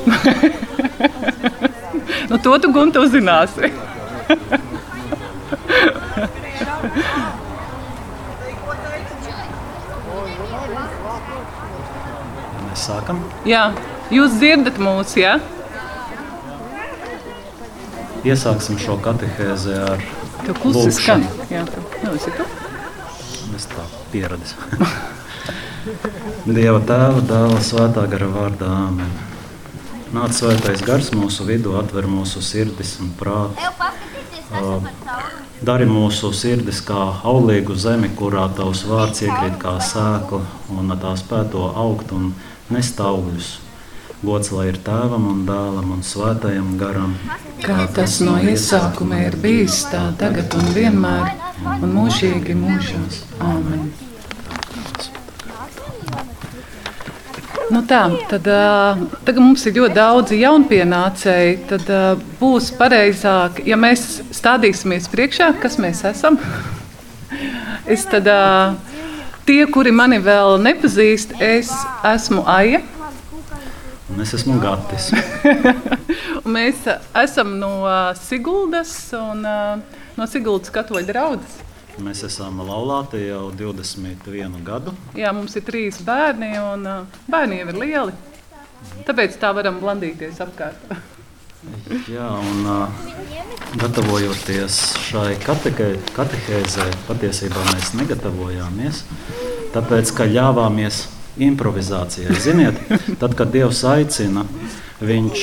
nu, 2.30 2.38
to 2.38 2.58
tu 2.58 2.72
guntu 2.72 3.00
uzzināsi. 3.04 3.70
Mēs 12.68 12.84
sākam. 12.86 13.20
Jā, 13.48 13.70
jūs 14.14 14.36
dzirdat 14.38 14.78
mūs, 14.82 15.14
jā? 15.18 15.36
Iesāksim 18.26 18.76
šo 18.80 18.98
katehēzi 19.00 19.76
ar 19.80 20.02
Tev 20.44 20.58
klusi 20.60 20.90
skan. 20.92 21.22
lūkšanu. 21.24 21.54
Jā, 21.54 21.62
tu. 21.68 21.84
Nu, 22.04 22.12
esi 22.18 22.32
tu? 22.36 22.44
Es 23.56 23.66
tā 23.72 23.86
pieradis. 24.12 24.54
Dieva 26.48 26.80
tēva, 26.88 27.20
dēla, 27.28 27.58
svētā 27.60 28.06
gara 28.08 28.28
vārdā. 28.32 28.68
Amen. 28.88 29.10
Nāc 30.10 30.32
svētais 30.34 30.80
gars 30.82 31.12
mūsu 31.14 31.44
vidū, 31.46 31.76
atver 31.78 32.08
mūsu 32.10 32.40
sirdis 32.42 32.96
un 33.04 33.12
prātu. 33.18 33.60
Dari 35.60 35.86
mūsu 35.86 36.32
sirdis 36.34 36.80
kā 36.82 37.02
aulīgu 37.28 37.76
zemi, 37.76 38.08
kurā 38.16 38.48
tavs 38.56 38.86
vārds 38.88 39.22
iekrīt 39.26 39.60
kā 39.60 39.76
sēkla, 39.84 40.40
un 40.74 40.96
tā 41.04 41.12
spēto 41.20 41.68
augt 41.84 42.16
un 42.16 42.32
nest 42.72 42.98
augļus. 42.98 43.52
Gods 44.24 44.50
lai 44.56 44.66
ir 44.72 44.80
tēvam 44.84 45.30
un 45.30 45.46
dēlam 45.48 45.94
un 45.94 46.04
svētajam 46.04 46.74
garam. 46.80 47.16
Kā 47.62 47.84
tas 47.94 48.18
no 48.24 48.40
iesākuma 48.40 49.22
ir 49.28 49.36
bijis, 49.40 49.84
tā 49.92 50.08
tagad 50.20 50.56
un 50.56 50.72
vienmēr, 50.76 51.34
un 51.78 51.90
mūžīgi 52.00 52.56
mūžos. 52.56 53.26
Amen. 53.44 53.90
Nu 57.70 57.84
tā, 57.86 58.00
tad, 58.26 58.46
tagad 59.22 59.38
mums 59.38 59.62
ir 59.68 59.76
ļoti 59.76 59.94
daudz 59.94 60.34
jaunpienācēji. 60.34 61.56
Tad 61.70 61.90
būs 62.40 62.72
pareizāk, 62.78 63.62
ja 63.68 63.78
mēs 63.78 64.20
stādīsimies 64.34 65.06
priekšā, 65.12 65.52
kas 65.62 65.78
mēs 65.82 66.02
esam. 66.10 66.38
Es 67.86 68.02
tad, 68.10 68.26
tie, 69.46 69.60
kuri 69.70 69.94
mani 69.94 70.18
vēl 70.22 70.58
nepazīst, 70.66 71.36
es 71.38 71.70
esmu 72.10 72.42
Aija. 72.50 72.82
Un 74.10 74.24
es 74.24 74.34
esmu 74.34 74.58
Gatis. 74.58 75.12
Mēs 76.56 76.82
esam 77.14 77.52
no 77.60 77.84
Siguldas 78.18 78.90
un 79.14 79.44
no 79.46 80.26
Siguldas 80.26 80.74
katoļu 80.74 81.06
draugas. 81.06 81.60
Mēs 82.00 82.22
esam 82.26 82.62
laulāti 82.64 83.20
jau 83.26 83.50
21 83.56 84.58
gadu. 84.64 84.94
Jā, 85.18 85.32
mums 85.36 85.56
ir 85.58 85.64
trīs 85.66 86.00
bērni, 86.04 86.50
un 86.58 86.86
bērni 87.30 87.60
jau 87.60 87.68
ir 87.72 87.80
lieli. 87.82 88.16
Tāpēc 89.06 89.36
tā 89.40 89.52
varam 89.56 89.80
blandīties 89.82 90.40
apkārt. 90.40 90.92
Jā, 92.14 92.26
un 92.40 92.64
gatavojoties 93.82 94.78
šai 95.10 95.34
katehēzē, 95.44 96.86
patiesībā 97.04 97.64
mēs 97.74 97.92
negatavojāmies, 98.00 99.02
tāpēc 99.76 100.14
ka 100.16 100.24
ļāvāmies 100.30 101.02
improvizācijai. 101.50 102.38
Ziniet, 102.40 102.80
tad, 103.20 103.36
kad 103.36 103.52
Dievs 103.52 103.84
aicina, 103.84 104.46
Viņš 105.00 105.42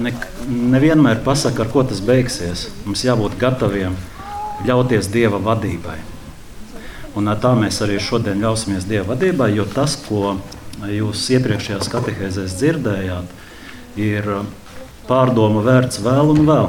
ne, 0.00 0.12
nevienmēr 0.48 1.18
pasaka, 1.20 1.66
ar 1.66 1.72
ko 1.72 1.82
tas 1.84 2.00
beigsies. 2.00 2.68
Mums 2.86 3.02
jābūt 3.04 3.34
gataviem 3.40 3.98
ļauties 4.66 5.10
Dieva 5.12 5.38
vadībai. 5.42 5.98
Un 7.18 7.28
uh, 7.28 7.36
tā 7.38 7.54
mēs 7.58 7.80
arī 7.84 7.98
šodien 8.02 8.40
ļausimies 8.42 8.86
Dieva 8.88 9.14
vadībai, 9.14 9.52
jo 9.56 9.66
tas, 9.70 9.96
ko 10.06 10.38
jūs 10.86 11.24
iepriekšējās 11.34 11.90
katehēzēs 11.92 12.56
dzirdējāt, 12.58 13.32
ir 13.98 14.28
uh, 14.34 14.44
pārdomu 15.08 15.62
vērts 15.66 16.02
vēl 16.04 16.34
un 16.34 16.44
vēl. 16.48 16.68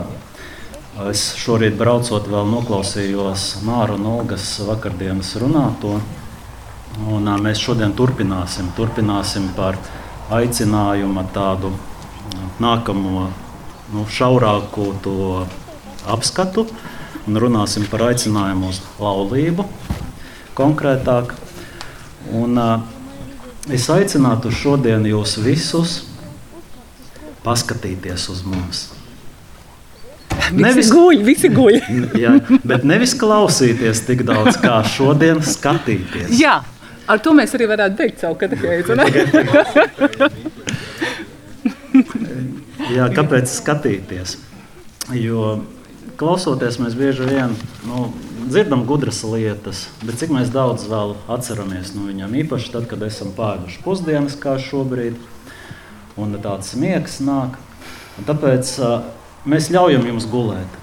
Es 1.09 1.29
šorīt 1.39 1.77
braucot, 1.79 2.25
vēl 2.27 2.49
noklausījos 2.49 3.61
Māra 3.63 3.95
un 3.95 4.07
Olgas 4.09 4.57
vakardienas 4.67 5.31
runāto. 5.41 5.99
Un, 6.99 7.27
uh, 7.27 7.37
mēs 7.41 7.61
šodien 7.63 7.93
turpināsim, 7.97 8.73
turpināsim 8.77 9.51
par 9.57 9.77
aicinājumu 10.33 11.25
tādu 11.33 11.73
uh, 11.73 12.47
nākamo 12.61 13.29
nu, 13.93 14.05
šaurāko 14.05 14.91
to 15.03 15.17
apskatu 16.09 16.67
un 17.29 17.37
runāsim 17.37 17.85
par 17.89 18.07
aicinājumu 18.09 18.71
uz 18.73 18.81
laulību 18.97 19.65
konkrētāk. 20.57 21.35
Un, 22.35 22.57
es 23.73 23.85
aicinātu 23.93 24.51
šodien 24.53 25.05
jūs 25.07 25.37
visus 25.43 25.99
paskatīties 27.45 28.29
uz 28.33 28.41
mums. 28.47 28.87
Visi 30.49 30.89
guļ, 30.89 31.21
visi 31.25 31.49
guļ. 31.53 31.77
Jā, 32.17 32.33
bet 32.65 32.85
nevis 32.87 33.13
klausīties 33.19 34.01
tik 34.07 34.23
daudz, 34.25 34.57
kā 34.61 34.79
šodien 34.87 35.41
skatīties. 35.45 36.33
Jā, 36.39 36.59
ar 37.05 37.21
to 37.21 37.33
mēs 37.37 37.53
arī 37.57 37.65
varētu 37.69 37.95
beigt 37.99 38.23
savu 38.23 38.35
katehēzi. 38.41 38.97
Jā, 42.95 43.05
kāpēc 43.13 43.51
skatīties? 43.51 44.37
Jo 45.19 45.59
klausoties, 46.19 46.79
mēs 46.83 46.97
bieži 46.99 47.27
vien 47.29 47.53
nu, 47.87 48.09
dzirdam 48.49 48.83
gudras 48.87 49.21
lietas, 49.23 49.85
bet 50.03 50.19
cik 50.19 50.33
daudz 50.51 50.83
vēl 50.89 51.15
atceramies 51.31 51.93
no 51.95 52.09
viņiem, 52.09 52.35
īpaši 52.43 52.73
tad, 52.73 52.87
kad 52.91 53.03
esam 53.07 53.31
pēduši 53.37 53.79
pusdienas, 53.85 54.35
kā 54.35 54.57
šobrīd, 54.59 55.15
un 56.19 56.35
tāds 56.43 56.73
miegs 56.75 57.19
nāk. 57.23 57.55
Un 58.19 58.27
tāpēc 58.27 58.73
uh, 58.83 59.05
mēs 59.47 59.69
ļaujam 59.71 60.03
jums 60.09 60.27
gulēt. 60.27 60.77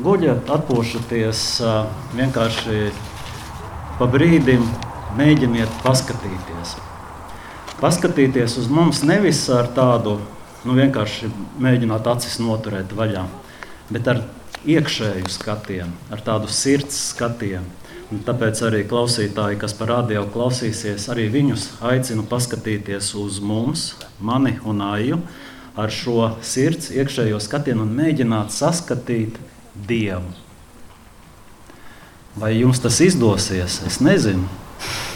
Guļat, 0.00 0.48
atpūšaties, 0.56 1.42
uh, 1.60 1.90
vienkārši 2.16 2.88
pa 3.98 4.08
brīdim 4.08 4.64
mēģiniet 5.18 5.82
paskatīties. 5.84 6.78
Paskatīties 7.82 8.56
uz 8.62 8.72
mums 8.72 9.04
nevis 9.04 9.44
ar 9.52 9.68
tādu, 9.76 10.16
nu 10.64 10.78
vienkārši 10.78 11.28
mēģināt 11.60 12.08
acis 12.14 12.40
noturēt 12.40 12.94
vaļā, 12.96 13.26
bet 13.92 14.08
ar 14.14 14.24
iekšēju 14.68 15.32
skatienu, 15.32 15.92
ar 16.12 16.22
tādu 16.24 16.50
sirds 16.52 16.98
skatienu. 17.14 17.66
Un 18.08 18.22
tāpēc 18.24 18.60
arī 18.64 18.84
klausītāji, 18.88 19.58
kas 19.60 19.74
par 19.76 19.90
radio 19.92 20.22
klausīsies, 20.32 21.10
arī 21.12 21.26
viņus 21.32 21.66
aicinu 21.84 22.24
paskatīties 22.28 23.10
uz 23.20 23.36
mums, 23.44 23.90
mani 24.20 24.54
un 24.64 24.80
Aiju, 24.86 25.20
ar 25.76 25.92
šo 25.92 26.30
sirds 26.40 26.88
iekšējo 26.94 27.40
skatienu 27.44 27.84
un 27.84 27.92
mēģināt 27.98 28.54
saskatīt 28.54 29.36
Dievu. 29.88 30.32
Vai 32.38 32.54
jums 32.56 32.80
tas 32.80 32.96
izdosies? 33.04 33.82
Es 33.86 34.00
nezinu. 34.00 34.48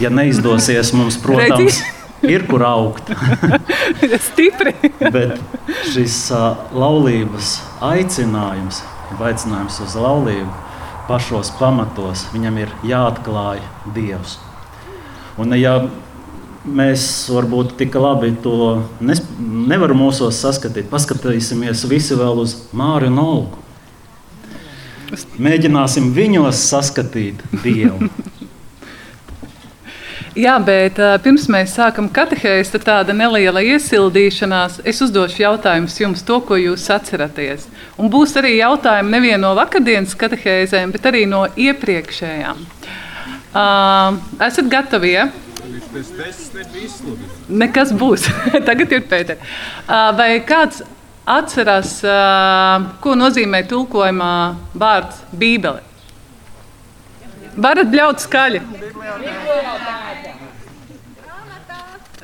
Ja 0.03 0.11
neizdosies, 0.13 0.93
mums, 0.93 1.17
protams, 1.25 1.81
ir 2.27 2.45
kur 2.51 2.65
augt. 2.67 3.13
Stipri. 4.29 4.75
Bet 5.01 5.39
šis 5.95 6.17
uh, 6.35 6.67
laulības 6.77 7.57
aicinājums, 7.83 8.83
aicinājums 9.21 9.81
uz 9.85 9.97
laulību, 9.99 10.51
pašos 11.09 11.53
pamatos 11.59 12.25
viņam 12.33 12.63
ir 12.63 12.73
jāatklāj 12.87 13.61
Dievs. 13.95 14.39
Un, 15.41 15.53
ja 15.59 15.79
mēs 16.65 17.05
varbūt 17.33 17.77
tik 17.81 17.97
labi 17.99 18.33
to 18.43 18.83
nes, 19.03 19.23
nevaram 19.41 20.03
mūsos 20.05 20.39
saskatīt, 20.45 20.91
paskatīsimies 20.93 21.85
visi 21.91 22.19
vēl 22.19 22.45
uz 22.45 22.57
Māru 22.77 23.11
un 23.11 23.23
Olgu. 23.23 23.59
Mēģināsim 25.43 26.13
viņos 26.17 26.63
saskatīt 26.71 27.43
Dievu. 27.65 28.09
Jā, 30.33 30.55
bet 30.65 30.97
uh, 30.97 31.19
pirms 31.21 31.43
mēs 31.53 31.75
sākam 31.77 32.07
katehēzi, 32.09 32.71
tad 32.73 32.85
tāda 32.87 33.13
neliela 33.13 33.61
iesildīšanās. 33.69 34.79
Es 34.89 35.03
uzdošu 35.05 35.43
jautājumus 35.43 35.99
jums, 36.01 36.23
to, 36.25 36.39
ko 36.49 36.57
jūs 36.57 36.87
atceraties. 36.95 37.67
Un 38.01 38.09
būs 38.13 38.33
arī 38.41 38.55
jautājumi 38.57 39.13
nevien 39.13 39.45
no 39.45 39.51
vakardienas 39.59 40.17
katehēzēm, 40.17 40.95
bet 40.95 41.11
arī 41.11 41.27
no 41.29 41.43
iepriekšējām. 41.53 42.65
Uh, 43.53 44.17
esat 44.49 44.73
gatavi? 44.73 45.13
Ja? 45.13 45.29
Nekas 47.53 47.93
būs. 47.93 48.25
Tagad 48.71 48.97
ir 48.97 49.05
Pēter. 49.13 49.37
Uh, 49.85 50.15
vai 50.17 50.31
kāds 50.49 50.81
atcerās, 51.29 51.99
uh, 52.09 52.89
ko 53.05 53.21
nozīmē 53.21 53.67
tulkojumā 53.69 54.35
vārds 54.81 55.21
Bībele? 55.37 55.85
Varat 57.53 57.93
bļaut 57.93 58.25
skaļi. 58.25 58.63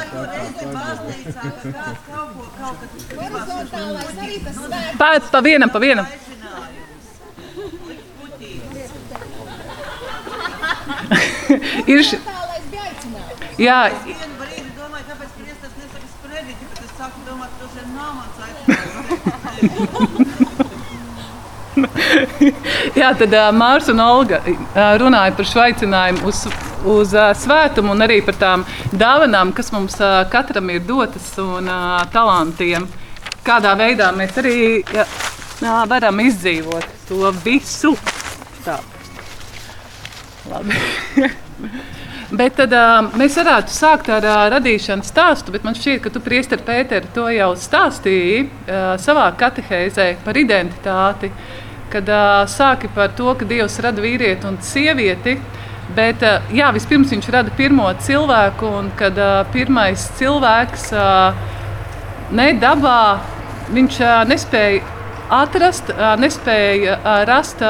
Vienu 0.00 0.40
brīdi 0.40 0.60
domāju, 0.60 0.96
kāpēc 1.00 1.24
Kristus 1.30 2.60
nesaka 2.60 3.00
sprediķi, 3.04 3.34
bet 3.34 3.50
es 16.86 16.92
sāku 16.98 17.18
domāt, 17.28 17.50
ka 17.54 17.64
tas 17.64 17.74
ir 17.80 17.86
mans 17.94 18.36
aicinājums. 18.46 20.40
Jā, 22.98 23.10
tad 23.16 23.34
uh, 23.34 23.50
Mārcis 23.54 23.92
un 23.94 24.00
Olga 24.04 24.40
uh, 24.44 24.54
runāja 25.00 25.34
par 25.36 25.46
šo 25.48 25.62
aicinājumu 25.64 26.26
uz, 26.30 26.38
uz 26.88 27.14
uh, 27.16 27.30
svētumu 27.36 27.94
un 27.94 28.06
arī 28.06 28.18
par 28.26 28.36
tām 28.40 28.64
dāvanām, 28.92 29.52
kas 29.56 29.70
mums 29.74 29.96
uh, 30.00 30.22
katram 30.32 30.70
ir 30.74 30.82
dotas 30.86 31.28
un 31.42 31.70
uh, 31.70 32.00
talantiem. 32.12 32.88
Kādā 33.44 33.74
veidā 33.78 34.10
mēs 34.12 34.36
arī 34.40 34.56
ja, 34.94 35.06
varam 35.88 36.20
izdzīvot 36.24 36.86
to 37.08 37.30
visu. 37.44 37.94
Tā. 38.64 38.80
Labi. 40.50 40.76
Bet 42.30 42.54
tad 42.60 42.70
uh, 42.70 43.08
mēs 43.18 43.34
varētu 43.40 43.74
sākt 43.74 44.08
ar 44.14 44.22
uh, 44.22 44.44
radīšanas 44.52 45.08
stāstu, 45.10 45.50
bet 45.50 45.64
man 45.66 45.74
šķiet, 45.74 45.98
ka 46.04 46.12
tu, 46.14 46.20
Priester, 46.22 46.60
Pēter, 46.62 47.08
to 47.10 47.24
jau 47.34 47.48
stāstīji 47.58 48.44
uh, 48.44 48.92
savā 49.02 49.24
katehēzē 49.38 50.12
par 50.22 50.38
identitāti. 50.38 51.32
Kad 51.90 52.06
uh, 52.06 52.44
sāki 52.46 52.86
par 52.94 53.10
to, 53.18 53.32
ka 53.34 53.48
Dievs 53.50 53.80
rada 53.82 54.04
vīrieti 54.04 54.46
un 54.46 54.60
sievieti, 54.62 55.34
bet 55.96 56.22
uh, 56.22 56.52
jā, 56.54 56.70
vispirms 56.76 57.10
viņš 57.10 57.30
rada 57.34 57.50
pirmo 57.58 57.88
cilvēku, 57.98 58.70
un 58.78 58.92
kad 59.00 59.18
uh, 59.18 59.40
pirmais 59.50 60.06
cilvēks 60.20 60.92
uh, 60.94 61.58
ne 62.30 62.46
dabā, 62.60 63.20
viņš 63.74 63.98
nespēja 64.30 64.98
atrast, 65.30 65.92
nespēja 66.20 66.98
rast. 67.28 67.64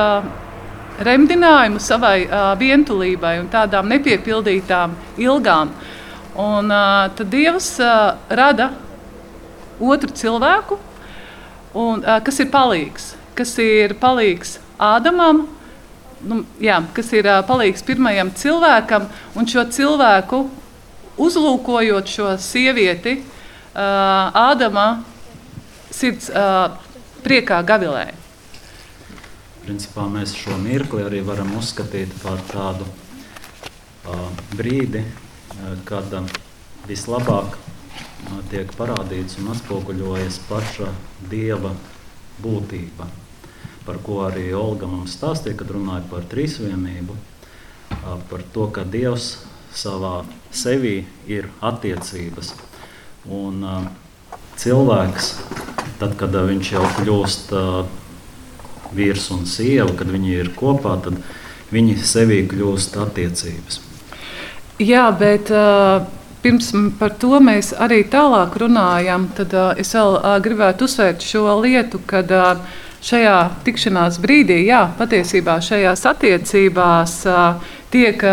Remdinājumu 1.00 1.80
savai 1.80 2.26
vientulībai 2.60 3.38
un 3.40 3.46
tādām 3.48 3.86
nepiepildītām 3.88 4.92
ilgām. 5.24 5.70
Un, 6.36 6.68
tad 6.68 7.30
Dievs 7.32 7.70
rada 8.28 8.66
otru 9.80 10.12
cilvēku, 10.12 10.76
un, 11.72 12.04
kas 12.04 12.42
ir 12.44 12.50
palīgs, 12.52 13.14
kas 13.38 13.54
ir 13.64 13.96
palīgs 14.02 14.58
Ādamam, 14.80 15.46
nu, 16.24 16.42
jā, 16.60 16.82
kas 16.96 17.08
ir 17.16 17.26
palīgs 17.48 17.84
pirmajam 17.84 18.34
cilvēkam, 18.36 19.08
un 19.36 19.48
šo 19.48 19.64
cilvēku 19.72 20.44
uzlūkojot 21.20 22.12
šo 22.12 22.30
sievieti, 22.40 23.18
uh, 23.20 23.39
Ādama 23.74 25.04
sirds 25.94 26.30
uh, 26.30 26.74
priekā 27.22 27.60
gavilē. 27.66 28.10
Principā 29.62 30.06
mēs 30.10 30.32
šo 30.34 30.56
mirkli 30.58 31.04
arī 31.04 31.20
varam 31.26 31.52
uzskatīt 31.58 32.14
par 32.22 32.40
tādu 32.50 32.86
uh, 32.86 34.30
brīdi, 34.56 35.04
uh, 35.04 35.74
kad 35.86 36.10
uh, 36.18 36.26
vislabāk 36.88 37.54
uh, 37.54 38.40
tiek 38.50 38.72
parādīts 38.78 39.38
un 39.38 39.52
atspoguļojas 39.54 40.40
paša 40.48 40.90
dieva 41.30 41.74
būtība, 42.42 43.06
par 43.86 44.00
ko 44.02 44.24
arī 44.26 44.48
Olga 44.56 44.88
mums 44.90 45.14
stāstīja, 45.18 45.58
kad 45.60 45.70
runāja 45.76 46.06
par 46.10 46.26
trīsvienību, 46.32 47.14
uh, 47.14 48.18
par 48.32 48.42
to, 48.54 48.66
ka 48.74 48.82
Dievs 48.88 49.36
savā 49.76 50.24
sevī 50.50 51.04
ir 51.30 51.52
attiecības. 51.62 52.54
Un 53.28 53.60
uh, 53.60 53.82
cilvēks, 54.56 55.34
tad, 56.00 56.14
kad 56.16 56.32
uh, 56.32 56.46
viņš 56.48 56.70
jau 56.72 56.84
kļūst 56.96 57.52
uh, 57.52 57.82
vīrs 58.96 59.26
un 59.34 59.44
sieva, 59.44 59.90
kad 59.98 60.08
viņi 60.08 60.32
ir 60.38 60.52
kopā, 60.56 60.96
tad 61.04 61.20
viņi 61.70 61.98
sevī 62.00 62.40
kļūst 62.48 62.96
attiecības. 63.02 63.80
Jā, 64.80 65.10
bet 65.12 65.52
uh, 65.52 66.06
pirms 66.40 66.72
par 66.98 67.12
to 67.20 67.36
mēs 67.44 67.74
arī 67.76 68.00
tālāk 68.08 68.56
runājam, 68.62 69.28
tad 69.36 69.52
uh, 69.52 69.74
es 69.76 69.92
vēl 69.92 70.16
uh, 70.16 70.38
gribētu 70.40 70.88
uzsvērt 70.88 71.26
šo 71.28 71.44
lietu, 71.60 72.00
kad 72.08 72.32
šajā 73.04 73.36
tikšanās 73.64 74.16
brīdī, 74.20 74.62
jā, 74.64 74.86
patiesībā 74.96 75.60
šajās 75.64 76.02
attiecībās 76.08 77.14
tiek 77.92 78.24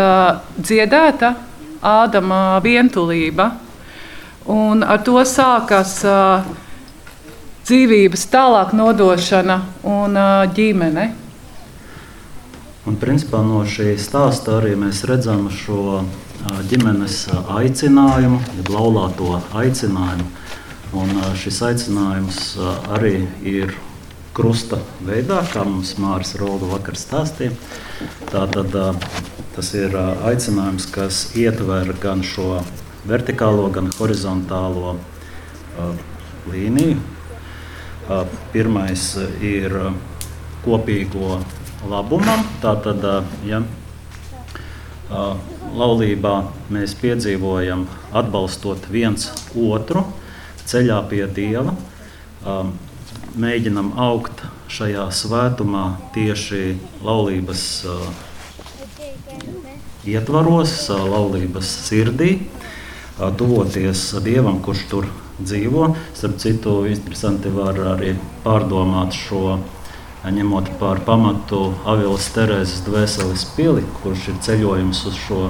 dziedēta 0.60 1.30
Ādama 1.78 2.58
vientulība. 2.60 3.52
Un 4.48 4.80
ar 4.80 5.02
to 5.04 5.20
sākas 5.28 5.98
uh, 6.08 6.46
dzīvības 7.68 8.22
tālāk 8.32 8.72
nodošana 8.72 9.58
un 9.84 10.16
uh, 10.16 10.44
ģimene. 10.56 11.10
Un, 12.88 12.96
principā, 12.96 13.42
no 13.44 13.60
šī 13.68 13.92
stāsta 14.00 14.56
arī 14.56 14.72
mēs 14.80 15.02
redzam 15.04 15.50
šo 15.52 16.00
ģimenes 16.70 17.26
aicinājumu, 17.52 18.38
jeb 18.56 18.70
laulāto 18.72 19.36
aicinājumu. 19.52 20.28
Un 20.96 21.10
šis 21.36 21.58
aicinājums 21.66 22.38
arī 22.96 23.26
ir 23.44 23.74
krusta 24.32 24.78
veidā, 25.04 25.42
kā 25.52 25.66
mums 25.68 25.96
Mārcis 26.00 26.38
Rolda 26.40 26.70
vakar 26.70 26.96
stāstīja. 26.96 27.52
Tātad 28.30 28.72
tas 29.56 29.72
ir 29.76 29.92
aicinājums, 29.98 30.86
kas 30.94 31.26
ietver 31.36 31.92
gan 32.00 32.24
šo 32.24 32.62
vertikālo, 33.06 33.68
gan 33.74 33.90
horizontālo 33.98 34.96
ā, 34.96 35.88
līniju. 36.50 36.98
Ā, 38.08 38.22
Pirmais 38.54 39.04
ā, 39.20 39.28
ir 39.44 39.76
kopīgo 40.64 41.38
labumam. 41.88 42.42
Tātad, 42.62 43.04
ja 43.46 43.62
laulībā 45.78 46.34
mēs 46.74 46.96
piedzīvojam, 46.98 47.86
atbalstot 48.16 48.90
viens 48.92 49.30
otru 49.56 50.02
ceļā 50.68 50.98
pie 51.08 51.24
Dieva, 51.32 51.76
ā, 52.42 52.60
mēģinam 53.38 53.92
augt 54.00 54.42
šajā 54.72 55.06
svētumā 55.14 55.84
tieši 56.14 56.76
laulības 57.04 57.62
ietvaros, 60.08 60.74
laulības 60.90 61.70
sirdī, 61.88 62.30
tuvoties 63.18 64.14
Dievam, 64.24 64.60
kurš 64.62 64.84
tur 64.90 65.08
dzīvo. 65.38 65.92
Starp 66.14 66.38
citu, 66.42 66.78
interesanti 66.90 67.50
var 67.54 67.78
arī 67.94 68.14
pārdomāt 68.44 69.16
šo 69.16 69.58
ņemot 70.28 70.72
par 70.80 71.00
pamatu 71.06 71.72
Avilas 71.88 72.26
Terēzes 72.34 72.82
dvēseles 72.86 73.44
pili, 73.56 73.84
kurš 74.02 74.30
ir 74.32 74.40
ceļojums 74.44 75.04
uz 75.08 75.18
šo 75.26 75.42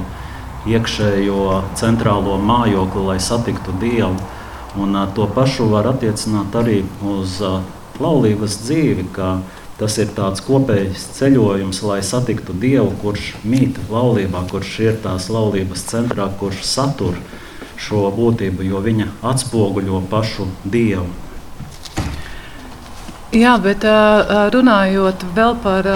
iekšējo 0.68 1.62
centrālo 1.78 2.36
mājokli, 2.42 3.06
lai 3.08 3.18
satiktu 3.22 3.72
Dievu. 3.80 4.16
Un, 4.78 4.94
uh, 4.94 5.08
to 5.16 5.26
pašu 5.34 5.70
var 5.72 5.88
attiecināt 5.88 6.54
arī 6.58 6.82
uz 7.02 7.38
uh, 7.40 7.62
laulības 7.98 8.58
dzīvi, 8.66 9.08
ka 9.16 9.38
tas 9.78 9.96
ir 10.02 10.10
tāds 10.14 10.42
kopējs 10.44 11.08
ceļojums, 11.16 11.80
lai 11.86 12.00
satiktu 12.04 12.52
Dievu, 12.52 12.92
kurš 13.02 13.32
mīt 13.48 13.78
laulībā, 13.90 14.44
kurš 14.50 14.74
ir 14.84 14.98
tās 15.02 15.30
laulības 15.32 15.86
centrā, 15.88 16.28
kurš 16.38 16.64
satur 16.66 17.16
šo 17.78 18.08
būtību, 18.14 18.66
jo 18.66 18.82
viņa 18.84 19.08
atspoguļo 19.30 20.02
pašu 20.10 20.48
Dievu. 20.64 21.08
Jā, 23.36 23.58
bet 23.60 23.84
runājot 24.54 25.24
vēl 25.36 25.58
par 25.60 25.86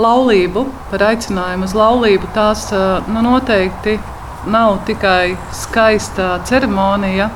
laulību, 0.00 0.62
par 0.88 1.02
aicinājumu 1.10 1.68
uz 1.68 1.74
laulību, 1.76 2.30
tās 2.32 2.70
nu, 3.12 3.20
noteikti 3.26 3.98
nav 4.48 4.78
tikai 4.88 5.36
skaista 5.52 6.38
ceremonija, 6.48 7.28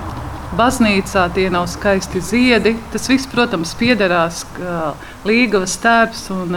baznīcā, 0.56 1.26
tie 1.37 1.50
nav 1.52 1.66
skaisti 1.68 2.23
ziedi. 2.25 2.73
Tas 2.94 3.11
viss, 3.12 3.28
protams, 3.28 3.75
piederās 3.76 4.47
līgavas 5.28 5.76
tērps 5.85 6.26
un 6.32 6.56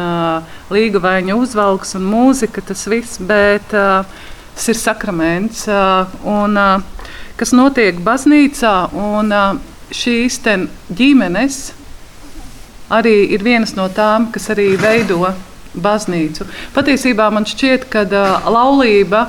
līgavaņa 0.72 1.36
uzvalks 1.36 1.96
un 2.00 2.08
mūzika, 2.08 2.64
tas 2.64 2.88
viss, 2.88 3.20
bet 3.20 3.76
tas 3.76 4.72
ir 4.72 4.80
sakraments, 4.80 5.66
un, 6.24 6.56
uh, 6.56 6.96
kas 7.40 7.54
notiek 7.56 8.00
baznīcā, 8.04 8.76
un 8.96 9.34
šīs 9.96 10.40
ģimenes 10.96 11.60
arī 12.96 13.16
ir 13.34 13.44
vienas 13.44 13.76
no 13.76 13.88
tām, 13.90 14.30
kas 14.32 14.50
arī 14.54 14.76
veido 14.80 15.34
baznīcu. 15.76 16.48
Patiesībā 16.76 17.30
man 17.34 17.48
šķiet, 17.50 17.90
ka 17.92 18.06
laulība 18.46 19.28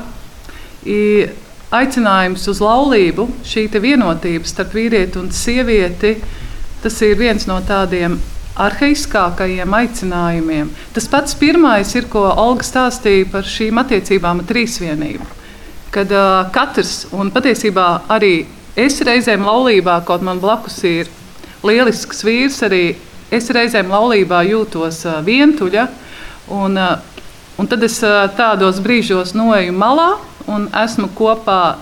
ir 0.87 1.35
aicinājums 1.75 2.47
uz 2.49 2.63
laulību, 2.63 3.27
šī 3.45 3.67
vienotība 3.83 4.47
starp 4.47 4.77
vīrieti 4.77 5.19
un 5.21 5.33
sievieti, 5.35 6.17
tas 6.83 7.01
ir 7.03 7.17
viens 7.19 7.49
no 7.51 7.59
tādiem 7.67 8.21
arhaiskākajiem 8.57 9.75
aicinājumiem. 9.81 10.71
Tas 10.95 11.09
pats 11.13 11.37
pirmais 11.37 11.91
ir, 11.99 12.07
ko 12.13 12.25
Olga 12.31 12.65
stāstīja 12.65 13.29
par 13.33 13.49
šīm 13.49 13.83
attiecībām 13.83 14.41
ar 14.41 14.49
trīsvienību. 14.49 15.36
Kad 15.97 16.11
uh, 16.12 16.50
katrs, 16.53 17.07
un 17.17 17.31
patiesībā 17.33 17.87
arī 18.12 18.45
es 18.76 18.99
reizēm 19.00 19.47
laulībā, 19.49 20.03
kaut 20.05 20.21
man 20.21 20.43
blakus 20.43 20.83
ir 20.85 21.09
lielisks 21.65 22.19
vīrs, 22.26 22.59
arī 22.67 22.83
es 23.33 23.49
reizēm 23.49 23.88
laulībā 23.88 24.43
jūtos 24.45 24.99
uh, 25.07 25.23
vientuļa. 25.25 25.87
Un, 26.53 26.76
uh, 26.76 26.99
un 27.57 27.71
tad 27.71 27.87
es 27.88 27.97
uh, 28.05 28.26
tādos 28.37 28.83
brīžos 28.85 29.33
noeju 29.38 29.73
malā 29.73 30.11
un 30.53 30.67
esmu 30.83 31.09
kopā, 31.17 31.79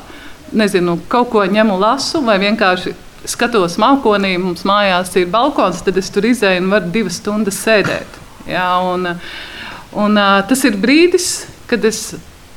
nezinu, 0.54 0.94
kaut 1.10 1.32
ko 1.32 1.42
ņemu 1.50 1.78
lasu 1.82 2.22
vai 2.22 2.36
vienkārši 2.38 2.94
skatos 3.26 3.74
mākonī, 3.82 4.36
mums 4.38 4.62
mājās 4.68 5.10
ir 5.18 5.26
balkons, 5.32 5.82
tad 5.82 5.98
es 5.98 6.12
tur 6.14 6.28
izēju 6.28 6.62
un 6.62 6.70
varu 6.76 6.92
divas 6.94 7.18
stundas 7.18 7.58
sēdēt. 7.64 8.20
Jā, 8.46 8.68
un, 8.92 9.10
un, 9.98 10.22
tas 10.46 10.62
ir 10.68 10.78
brīdis, 10.78 11.48
kad 11.66 11.82
es 11.90 12.12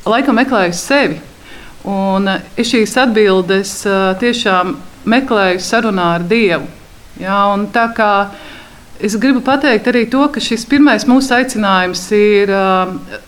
laikam 0.06 0.38
meklēju 0.38 0.78
sevi. 0.78 1.18
Un 1.88 2.28
es 2.30 2.68
šīs 2.68 2.98
atbildes 3.00 3.72
tiešām 4.20 4.76
meklēju 5.08 5.62
sarunā 5.64 6.10
ar 6.18 6.26
Dievu. 6.28 6.68
Jā, 7.22 7.40
tā 7.74 7.86
kā 7.98 8.12
es 9.00 9.16
gribu 9.18 9.42
pateikt 9.46 9.88
arī 9.90 10.04
to, 10.12 10.26
ka 10.34 10.44
šis 10.44 10.68
pirmais 10.70 11.08
mūsu 11.08 11.34
aicinājums 11.38 12.04
ir 12.18 12.52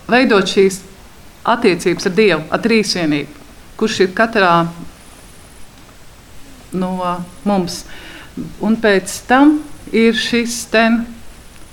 veidot 0.09 0.51
šīs 0.51 0.81
attiecības 1.47 2.09
ar 2.09 2.15
Dievu, 2.17 2.43
ar 2.51 2.63
trīsvienību, 2.65 3.47
kurš 3.79 3.99
ir 4.05 4.13
katrā 4.17 4.53
no 6.75 6.91
mums. 7.47 7.83
Un 8.61 8.75
pēc 8.79 9.15
tam 9.29 9.57
ir 9.95 10.17
šis 10.19 10.61
ten, 10.71 11.01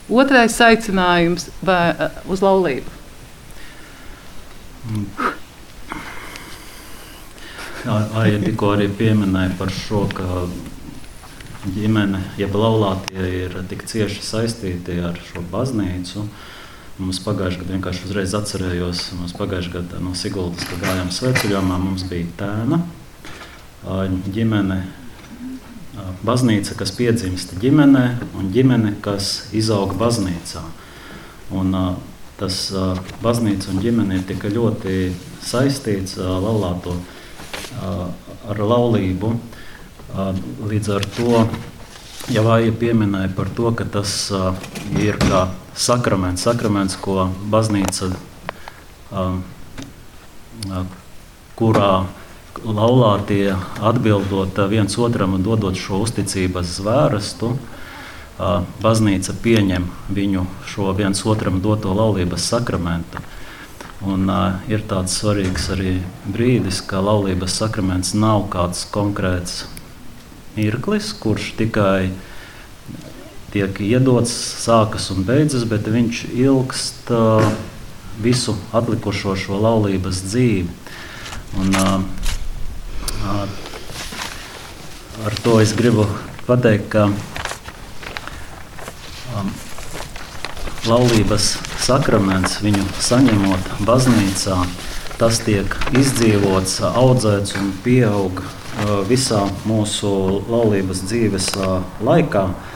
otrais 0.09 0.57
aicinājums 0.63 1.51
vai, 1.67 1.91
uz 2.31 2.43
laulību. 2.45 2.95
Aija 7.87 8.39
tikko 8.43 8.73
arī 8.75 8.89
pieminēja 8.91 9.53
par 9.61 9.71
šo, 9.71 10.07
ka 10.11 10.43
ģimene, 11.77 12.19
jeb 12.41 12.55
laulātie 12.59 13.29
ir 13.45 13.55
tik 13.71 13.85
cieši 13.87 14.25
saistīti 14.27 14.99
ar 15.07 15.19
šo 15.29 15.45
baznīcu. 15.53 16.25
Mums 16.99 17.21
pagājušajā 17.23 17.63
gadā 17.63 17.77
vienkārši 17.77 18.07
uzreiz 18.09 18.35
atcerējos, 18.35 19.03
mums 19.21 19.35
pagājušajā 19.39 19.75
gadā 19.77 20.01
no 20.03 20.15
Siguldas, 20.19 20.67
kad 20.67 20.83
gājām 20.83 21.13
sveceļojumā, 21.15 21.79
mums 21.83 22.07
bija 22.11 22.31
tēna 22.41 22.81
ģimene, 24.35 24.81
baznīca, 26.27 26.75
kas 26.81 26.95
piedzimst 26.97 27.55
ģimenē, 27.63 28.07
un 28.41 28.49
ģimene, 28.55 28.97
kas 29.05 29.51
izaug 29.55 29.95
baznīcā. 30.01 30.65
Un, 31.55 31.77
tas 32.41 32.65
baznīca 33.23 33.71
un 33.71 33.85
ģimene 33.85 34.19
ir 34.19 34.27
tik 34.27 34.49
ļoti 34.57 34.97
saistīts 35.45 36.19
laulāto 36.19 36.97
ar 37.83 38.61
laulību. 38.73 39.33
Līdz 40.67 40.93
ar 40.97 41.07
to 41.17 41.45
jau 42.33 42.43
Vāja 42.47 42.73
pieminēja 42.75 43.31
par 43.37 43.51
to, 43.55 43.71
ka 43.77 43.85
tas 43.99 44.33
ir 44.99 45.19
kā 45.23 45.47
sakraments, 45.77 46.43
sakraments 46.47 46.97
ko 47.01 47.29
baznīca, 47.53 48.11
uh, 49.13 49.37
kurā 51.57 51.91
laulātie 52.65 53.53
atbildot 53.85 54.59
viens 54.73 54.97
otram 54.99 55.37
un 55.37 55.45
dodot 55.45 55.77
šo 55.77 56.01
uzticības 56.07 56.79
zvērstu, 56.81 57.53
uh, 57.53 58.65
baznīca 58.83 59.37
pieņem 59.45 59.87
viņu 60.17 60.47
šo 60.73 60.93
viens 60.97 61.23
otram 61.29 61.61
doto 61.61 61.93
laulības 61.95 62.49
sakramentu. 62.55 63.21
Un, 64.05 64.29
uh, 64.29 64.59
ir 64.69 64.83
tāds 64.85 65.15
svarīgs 65.17 65.71
arī 65.73 65.95
brīdis, 66.29 66.83
ka 66.85 67.01
laulības 67.01 67.57
sakraments 67.63 68.13
nav 68.13 68.45
kāds 68.53 68.85
konkrēts 68.93 69.65
mirklis, 70.57 71.15
kurš 71.17 71.55
tikai 71.57 72.11
tiek 73.55 73.81
iedots, 73.81 74.35
sākas 74.61 75.09
un 75.15 75.25
beidzas, 75.25 75.65
bet 75.65 75.89
viņš 75.89 76.27
ilgst 76.35 77.09
uh, 77.15 77.41
visu 78.21 78.57
atlikušo 78.77 79.33
šo 79.41 79.57
laulības 79.65 80.21
dzīvi. 80.29 80.69
Un, 81.57 81.73
uh, 81.73 82.05
uh, 83.25 83.49
ar 85.25 85.35
to 85.41 85.57
es 85.63 85.73
gribu 85.77 86.05
pateikt, 86.45 86.93
ka 86.93 87.09
um, 89.33 89.49
laulības 90.85 91.57
sakraments, 91.87 92.59
viņu 92.65 92.83
saņemot 93.03 93.69
baznīcā, 93.87 94.57
tas 95.21 95.39
tiek 95.47 95.77
izdzīvots, 95.97 96.81
audzēts 96.89 97.55
un 97.61 97.71
pieaug 97.85 98.43
uh, 98.43 98.97
visā 99.07 99.45
mūsu 99.69 100.11
laulības 100.51 101.05
dzīves 101.07 101.53
uh, 101.61 101.79
laikā. 102.07 102.49
Uh, 102.51 102.67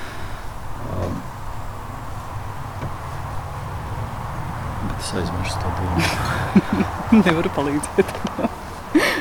Es 5.00 5.14
aizmirsu 5.16 5.56
to 5.58 5.70
domu. 5.78 6.02
Nevaru 7.24 7.50
palīdzēt. 7.56 8.10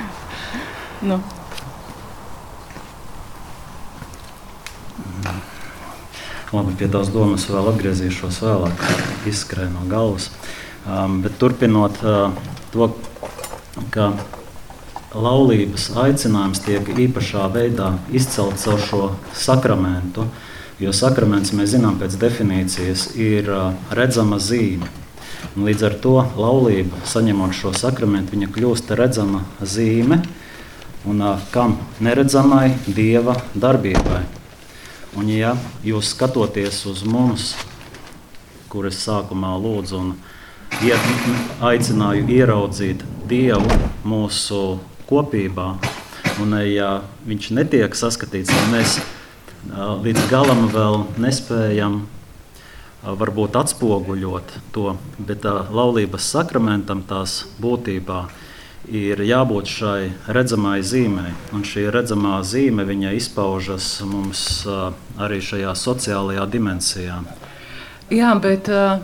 nu. 1.10 1.22
Labi, 6.50 6.72
pie 6.80 6.88
tās 6.90 7.12
domas 7.14 7.44
vēl 7.46 7.68
atgriezīšos 7.70 8.40
vēlāk, 8.42 8.80
izskrēja 9.30 9.70
no 9.70 9.84
galvas. 9.86 10.32
Um, 10.90 11.20
bet 11.22 11.36
turpinot 11.38 12.00
uh, 12.02 12.32
to, 12.74 12.88
ka 13.94 14.08
laulības 15.14 15.92
aicinājums 16.02 16.64
tiek 16.66 16.90
īpašā 17.06 17.44
veidā 17.54 17.92
izcelts 18.10 18.66
caur 18.66 18.82
šo 18.82 19.02
sakramentu, 19.38 20.26
jo 20.82 20.96
sakraments, 20.96 21.54
mēs 21.54 21.76
zinām, 21.76 22.00
pēc 22.02 22.18
definīcijas 22.18 23.06
ir 23.14 23.54
uh, 23.54 23.78
redzama 23.94 24.42
zīme. 24.42 24.90
Un 25.54 25.70
līdz 25.70 25.86
ar 25.86 26.00
to 26.02 26.16
laulība, 26.34 27.04
saņemot 27.14 27.54
šo 27.60 27.76
sakramentu, 27.78 28.34
viņa 28.34 28.50
kļūst 28.58 28.90
redzama 28.98 29.46
zīme, 29.62 30.24
un 31.06 31.24
kam 31.54 31.78
neredzamai 32.02 32.74
dieva 32.90 33.38
darbībai. 33.54 34.39
Un, 35.18 35.30
ja 35.34 35.56
jūs 35.82 36.12
skatāties 36.14 36.84
uz 36.90 37.02
mums, 37.08 37.54
kurus 38.70 39.00
sākumā 39.02 39.56
lūdzu 39.58 39.98
un 39.98 40.12
aicināju 41.66 42.28
ieraudzīt 42.30 43.02
Dievu 43.30 43.80
mūsu 44.06 44.78
kopībā, 45.10 45.72
un 46.44 46.54
ja 46.66 47.00
viņš 47.26 47.50
netiek 47.58 47.98
saskatīts, 47.98 48.54
tad 48.54 48.70
mēs 48.74 49.00
līdz 50.06 50.28
galam 50.30 50.68
vēl 50.74 51.02
nespējam 51.18 52.04
varbūt 53.02 53.58
atspoguļot 53.58 54.54
to, 54.76 54.94
bet 55.18 55.42
tā 55.46 55.56
laulības 55.74 56.30
sakramentam 56.36 57.02
tās 57.10 57.42
būtībā 57.62 58.22
ir 58.28 58.49
jābūt 58.90 59.70
šai 59.70 60.10
redzamai 60.28 60.80
zīmei. 60.82 61.34
Un 61.54 61.64
šī 61.64 61.90
redzamā 61.94 62.40
zīme 62.44 62.86
izpaužas 63.16 64.02
mums 64.06 64.66
arī 65.18 65.40
šajā 65.42 65.76
sociālajā 65.76 66.46
dimensijā. 66.50 67.22
Jā, 68.10 68.34
bet. 68.42 68.70
Uh... 68.70 69.00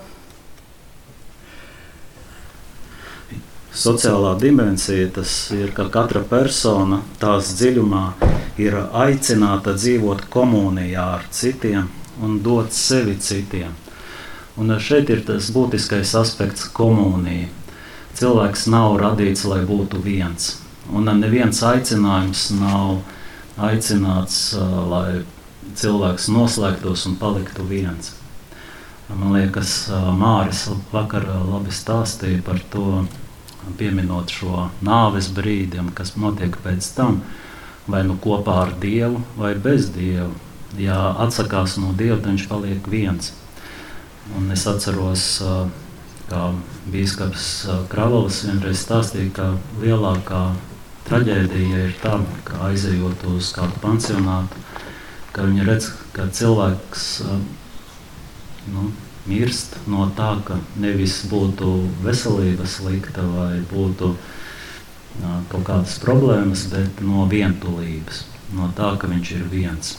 Sociālā 3.75 4.37
dimensija 4.39 5.09
tas 5.11 5.51
ir, 5.51 5.73
ka 5.75 5.89
katra 5.91 6.21
persona 6.23 7.01
tās 7.19 7.51
dziļumā 7.59 8.05
ir 8.57 8.77
aicināta 8.95 9.73
dzīvot 9.75 10.29
komunijā 10.31 11.03
ar 11.17 11.25
citiem 11.29 11.89
un 12.23 12.39
dot 12.39 12.71
sevi 12.71 13.17
citiem. 13.19 13.75
Un 14.55 14.71
šeit 14.79 15.11
ir 15.11 15.25
tas 15.27 15.51
būtiskais 15.51 16.15
aspekts- 16.15 16.69
komunija. 16.79 17.51
Cilvēks 18.15 18.67
nav 18.71 18.93
radīts, 19.01 19.43
lai 19.43 19.61
būtu 19.67 19.99
viens. 19.99 20.55
Un 20.87 21.09
neviens 21.19 21.59
aicinājums 21.65 22.47
nav 22.55 23.01
aicināts, 23.59 24.53
lai 24.91 25.25
cilvēks 25.75 26.29
noslēgtos 26.31 27.05
un 27.09 27.17
paliktu 27.19 27.65
viens. 27.67 28.13
Man 29.09 29.35
liekas, 29.35 29.73
Māris 30.17 30.63
vakar 30.93 31.27
labi 31.27 31.73
stāstīja 31.75 32.39
par 32.45 32.61
to, 32.73 33.03
pieminot 33.77 34.31
šo 34.31 34.69
nāves 34.85 35.27
brīdi, 35.35 35.81
kas 35.97 36.15
notiek 36.15 36.55
pēc 36.63 36.87
tam, 36.95 37.19
vai 37.89 38.03
nu 38.07 38.15
kopā 38.21 38.61
ar 38.63 38.73
Dievu, 38.81 39.21
vai 39.37 39.55
bez 39.59 39.89
Dieva. 39.93 40.31
Ja 40.79 41.01
atsakās 41.23 41.75
no 41.81 41.91
Dieva, 41.97 42.17
tad 42.21 42.31
viņš 42.31 42.47
paliek 42.47 42.87
viens. 42.89 43.33
Un 44.37 44.49
es 44.55 44.65
atceros, 44.69 45.27
kā 46.29 46.47
Bīskaps 46.91 47.45
Kravalis 47.89 48.43
vienreiz 48.45 48.83
stāstīja, 48.83 49.31
ka 49.33 49.47
lielākā 49.81 50.43
traģēdija 51.07 51.81
ir 51.87 51.95
tā, 52.01 52.19
ka 52.45 52.61
aizejot 52.69 53.25
uz 53.31 53.49
kādu 53.55 53.81
pansionātu, 53.81 54.61
ka 55.33 55.47
viņi 55.47 55.65
redz, 55.65 55.89
ka 56.13 56.27
cilvēks 56.29 57.07
nu, 58.73 58.91
mirst 59.25 59.79
no 59.89 60.07
tā, 60.17 60.35
ka 60.45 60.59
nevis 60.81 61.23
būtu 61.29 61.73
veselība 62.05 62.69
slikta 62.69 63.25
vai 63.33 63.59
būtu 63.71 64.11
uh, 64.13 64.33
kaut 65.49 65.65
kādas 65.67 65.97
problēmas, 66.03 66.67
bet 66.71 67.01
no 67.05 67.25
vientulības, 67.29 68.25
no 68.55 68.69
tā, 68.77 68.93
ka 68.99 69.09
viņš 69.11 69.31
ir 69.37 69.49
viens. 69.51 69.95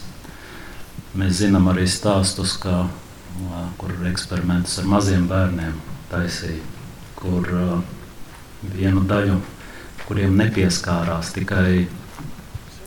Mēs 1.17 1.41
zinām 1.41 1.69
arī 1.73 1.87
stāstus, 1.89 2.57
ka, 2.61 2.87
kur 3.81 3.95
eksperimentus 4.09 4.79
ar 4.83 4.91
maziem 4.91 5.27
bērniem 5.31 5.77
taisīja, 6.11 6.76
kur 7.19 7.53
uh, 7.53 7.77
vienu 8.77 9.05
daļu, 9.09 9.39
kuriem 10.07 10.37
nepieskārās 10.39 11.33
tikai 11.37 11.87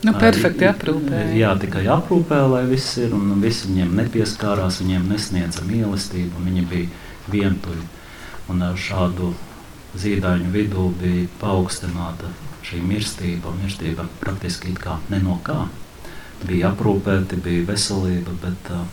Nu, 0.00 0.14
perfekti 0.16 0.64
aprūpēja. 0.64 1.32
Jā, 1.36 1.50
tikai 1.60 1.82
aprūpēja, 1.92 2.46
lai 2.48 2.62
viss 2.70 2.96
ir, 3.02 3.12
un 3.12 3.34
visi 3.42 3.68
viņiem 3.68 3.90
nepieskārās, 3.98 4.78
viņiem 4.80 5.10
nesniedza 5.12 5.64
mīlestību, 5.68 6.40
un 6.40 6.46
viņi 6.48 6.64
bija 6.70 7.34
vientuļi. 7.34 7.84
Un 8.50 8.64
ar 8.64 8.78
šādu 8.80 9.34
zīdaiņu 10.00 10.48
vidū 10.54 10.86
bija 11.02 11.28
paaugstināta 11.42 12.32
šī 12.64 12.80
mirstība, 12.86 13.52
mirstība 13.60 14.06
praktiski 14.22 14.72
it 14.72 14.80
kā 14.80 14.96
ne 15.12 15.20
no 15.20 15.36
kā. 15.44 15.66
Bija 16.48 16.72
aprūpēti, 16.72 17.36
bija 17.44 17.66
veselība, 17.68 18.32
bet 18.40 18.72
uh, 18.72 18.86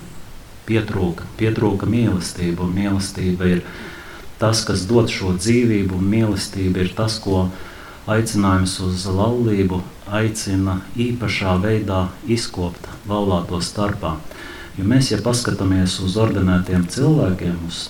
pietrūka, 0.67 1.27
pietrūka 1.39 1.87
mīlestība, 1.87 2.67
un 2.67 2.75
mīlestība 2.75 3.47
ir 3.55 3.63
tas, 4.41 4.63
kas 4.67 4.85
dod 4.89 5.11
šo 5.11 5.33
dzīvību, 5.37 5.97
un 5.97 6.09
mīlestība 6.11 6.85
ir 6.85 6.93
tas, 6.97 7.17
ko 7.23 7.47
aicinājums 8.07 8.77
uz 8.85 9.05
laulību 9.11 9.81
aicina 10.07 10.79
īpašā 10.95 11.57
veidā 11.63 12.07
izkopt 12.27 12.87
laulāto 13.09 13.59
starpā. 13.63 14.15
Jo 14.77 14.85
mēs, 14.87 15.11
ja 15.11 15.19
paskatāmies 15.25 15.97
uz 16.05 16.15
ordinētiem 16.21 16.85
cilvēkiem, 16.93 17.57
uz 17.67 17.87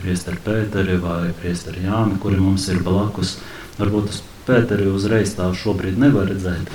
priesteri 0.00 0.40
Pēteri 0.44 0.98
vai 1.00 1.32
priesteri 1.40 1.86
Jāni, 1.86 2.18
kuri 2.20 2.40
mums 2.40 2.68
ir 2.68 2.82
blakus, 2.84 3.38
varbūt 3.78 4.12
uz 4.12 4.20
Pēteri 4.46 4.88
uzreiz 4.92 5.34
tā 5.36 5.48
šobrīd 5.56 5.98
nevar 6.00 6.28
redzēt. 6.30 6.70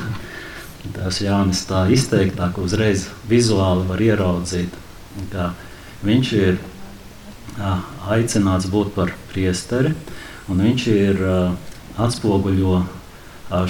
Tās 0.96 1.18
Jānis 1.24 1.64
tā 1.66 1.86
izteiktāk 1.94 2.60
uzreiz 2.62 3.08
vizuāli 3.30 3.88
var 3.90 4.02
ieraudzīt, 4.06 4.74
ka 5.32 5.54
viņš 6.06 6.34
ir 6.38 6.60
aicināts 8.12 8.68
būt 8.72 8.94
par 8.96 9.14
priesteri, 9.32 9.94
un 10.52 10.62
viņš 10.66 10.88
ir 10.92 11.22
atspoguļo 12.02 12.82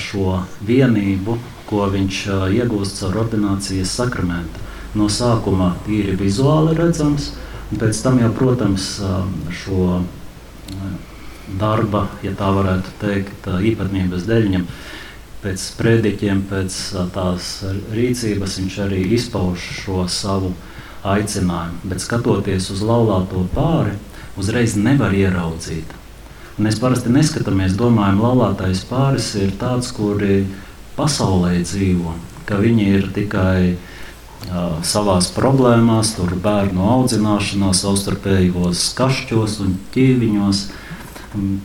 šo 0.02 0.40
vienību, 0.66 1.38
ko 1.70 1.88
viņš 1.94 2.22
iegūst 2.56 3.02
caur 3.02 3.24
ordinācijas 3.26 3.94
sakramentu. 4.00 4.64
No 4.96 5.10
sākuma 5.12 5.74
tīri 5.86 6.16
vizuāli 6.18 6.76
redzams, 6.78 7.34
un 7.72 7.82
pēc 7.82 8.02
tam 8.02 8.20
jau, 8.22 8.32
protams, 8.38 8.96
šo 9.64 10.02
darba, 11.60 12.08
ja 12.24 12.32
tā 12.38 12.50
varētu 12.56 12.94
teikt, 13.02 13.50
īpatnības 13.72 14.26
dēļ, 14.30 14.62
pēc 15.44 15.62
sprediķiem, 15.62 16.46
pēc 16.50 16.78
tās 17.14 17.50
rīcības 17.94 18.56
viņš 18.62 18.78
arī 18.88 19.04
izpauž 19.14 19.68
šo 19.84 20.08
savu 20.10 20.56
aicinājumu. 21.06 21.84
Bet 21.92 22.02
skatoties 22.04 22.72
uz 22.74 22.82
laulāto 22.86 23.46
pāri, 23.54 23.94
uzreiz 24.42 24.76
nevar 24.80 25.14
ieraudzīt 25.16 26.02
Mēs 26.56 26.78
parasti 26.80 27.12
neskatāmies, 27.12 27.74
domājam, 27.76 28.22
laulātais 28.24 28.86
pāris 28.88 29.34
ir 29.36 29.50
tāds, 29.60 29.90
kuri 29.92 30.46
pasaulē 30.96 31.58
dzīvo, 31.60 32.14
ka 32.48 32.62
viņi 32.62 32.86
ir 32.96 33.10
tikai 33.12 33.74
uh, 33.74 34.78
savās 34.80 35.28
problēmās, 35.36 36.14
tur 36.16 36.32
bērnu 36.40 36.88
audzināšanā, 36.94 37.74
savstarpējos 37.76 38.86
kašķos 38.96 39.58
un 39.66 39.76
ķīviņos. 39.92 40.62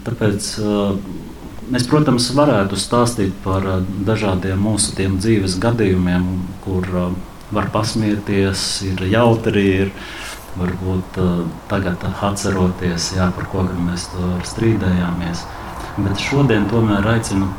Tāpēc 0.09 0.50
uh, 0.59 0.98
mēs, 1.70 1.87
protams, 1.87 2.26
varētu 2.35 2.74
stāstīt 2.83 3.38
par 3.46 3.70
uh, 3.76 3.87
dažādiem 4.11 4.59
mūsu 4.59 4.98
dzīves 4.98 5.55
gadījumiem, 5.62 6.26
kur 6.66 6.90
uh, 6.90 7.14
var 7.54 7.70
pasmieties, 7.74 8.66
ir 8.86 9.02
jautri, 9.10 9.64
ir 9.84 9.92
varbūt 10.58 11.18
uh, 11.22 11.42
tagad 11.70 12.02
atceroties, 12.10 13.12
jā, 13.16 13.30
par 13.36 13.48
ko 13.52 13.64
mēs 13.70 14.08
strīdējāmies. 14.50 15.44
Bet 16.00 16.22
šodien 16.22 16.68
tomēr 16.70 17.06
aicinu 17.16 17.50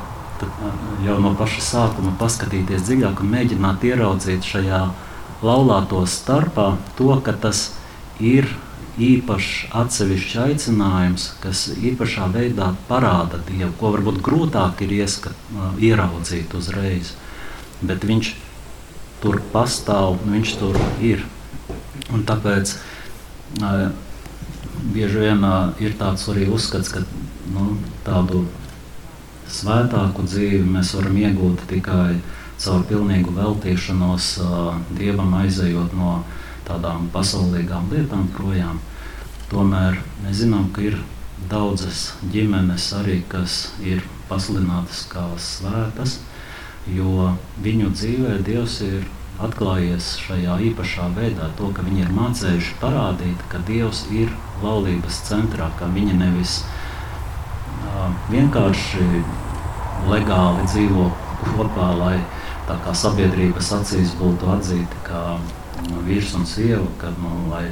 jau 1.06 1.20
no 1.22 1.34
paša 1.38 1.62
sākuma 1.66 2.14
paskatīties 2.20 2.88
dziļāk 2.88 3.22
un 3.22 3.32
mēģināt 3.36 3.86
ieraudzīt 3.92 4.48
šajā 4.48 4.82
laulāto 5.46 6.02
starpā 6.10 6.74
to, 6.98 7.14
ka 7.26 7.34
tas 7.34 7.72
ir 8.20 8.50
īpašs 9.02 9.72
atsevišķs 9.82 10.38
aicinājums, 10.46 11.28
kas 11.42 11.64
īpašā 11.80 12.28
veidā 12.34 12.72
parāda 12.90 13.40
Dievu, 13.48 13.72
ko 13.80 13.94
varbūt 13.96 14.20
grūtāk 14.26 14.84
ir 14.86 14.96
ieskat, 15.02 15.38
ieraudzīt 15.80 16.54
uzreiz. 16.58 17.14
Bet 17.82 18.04
viņš 18.06 18.34
tur 19.22 19.42
pastāv, 19.54 20.20
viņš 20.26 20.56
tur 20.60 20.78
ir. 21.04 21.24
Un 22.12 22.26
tāpēc 22.28 22.74
uh, 23.62 23.92
bieži 24.94 25.22
vien 25.22 25.46
uh, 25.46 25.72
ir 25.80 25.96
tāds 26.00 26.28
arī 26.32 26.48
uzskats, 26.52 26.92
ka 26.92 27.04
nu, 27.54 27.76
tādu 28.06 28.46
svētāku 29.52 30.26
dzīvi 30.26 30.64
mēs 30.66 30.94
varam 30.98 31.18
iegūt 31.22 31.66
tikai 31.70 32.20
caur 32.62 32.84
pilnīgu 32.90 33.34
veltīšanos 33.36 34.32
uh, 34.42 34.76
Dievam, 34.98 35.34
aizejot 35.42 35.94
no 35.98 36.22
tādām 36.68 37.10
pasaulīgām 37.14 37.90
lietām 37.94 38.28
projām. 38.36 38.82
Tomēr 39.52 39.98
mēs 40.24 40.44
zinām, 40.44 40.70
ka 40.74 40.86
ir 40.88 41.00
daudzas 41.52 42.12
ģimenes 42.32 42.92
arī, 43.00 43.22
kas 43.30 43.72
ir 43.84 44.04
pasludinātas 44.30 45.04
kā 45.12 45.26
svētas, 45.42 46.20
jo 46.90 47.32
viņu 47.62 47.92
dzīvē 47.94 48.38
Dievs 48.46 48.80
ir 48.86 49.06
atklājies 49.42 50.16
šajā 50.22 50.58
īpašā 50.70 51.08
veidā, 51.16 51.50
to, 51.58 51.72
ka 51.76 51.86
viņi 51.86 52.06
ir 52.06 52.14
mācījuši 52.16 52.78
parādīt, 52.82 53.46
ka 53.52 53.62
Dievs 53.68 54.06
ir 54.14 54.34
laulības 54.62 55.22
centrā, 55.28 55.72
ka 55.80 55.90
viņi 55.94 56.18
nevis 56.20 56.62
uh, 56.64 58.12
vienkārši 58.30 59.08
legāli 60.10 60.68
dzīvo 60.70 61.08
kopā, 61.42 61.90
lai 61.98 62.18
tā 62.68 62.78
kā 62.86 62.94
sabiedrības 62.96 63.72
acīs 63.80 64.14
būtu 64.20 64.50
atzīti 64.54 65.06
kā 65.08 65.24
nu, 65.90 66.04
vīrs 66.06 66.36
un 66.38 66.46
sieva, 66.46 66.86
ka 67.02 67.14
nu, 67.18 67.34
lai 67.52 67.66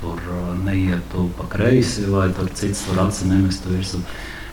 tur 0.00 0.20
neietu 0.64 1.28
pa 1.36 1.46
kreisi 1.50 2.06
vai 2.08 2.30
tur 2.32 2.48
cits 2.56 2.86
tur 2.86 3.02
aci 3.02 3.28
nemestu 3.28 3.74
virsmu. 3.74 4.02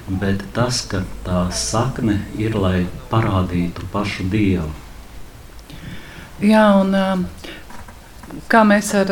Bet 0.07 0.43
tas, 0.55 0.81
ka 0.87 1.03
tā 1.25 1.45
sakne 1.51 2.21
ir, 2.39 2.55
lai 2.55 2.85
parādītu 3.11 3.89
pašu 3.91 4.29
Dievu 4.31 4.71
Jā, 6.37 6.67
un 6.77 6.93
kā 8.45 8.59
mēs 8.61 8.91
ar. 8.93 9.11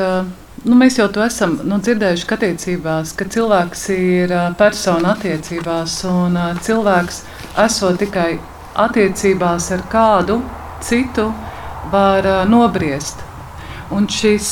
Nu, 0.65 0.75
mēs 0.77 0.99
jau 0.99 1.07
to 1.13 1.21
esam 1.25 1.55
nu, 1.65 1.79
dzirdējuši, 1.81 2.25
attiecībās, 2.35 3.13
ka 3.17 3.25
cilvēks 3.29 3.81
ir 3.93 4.33
persona 4.57 5.11
attiecībās, 5.13 5.95
un 6.09 6.37
cilvēks 6.65 7.19
esot 7.65 7.97
tikai 8.01 8.39
attiecībās 8.81 9.71
ar 9.73 9.83
kādu 9.89 10.39
citu, 10.85 11.27
var 11.93 12.29
nobriest. 12.49 13.21
Un 13.93 14.05
šis 14.09 14.51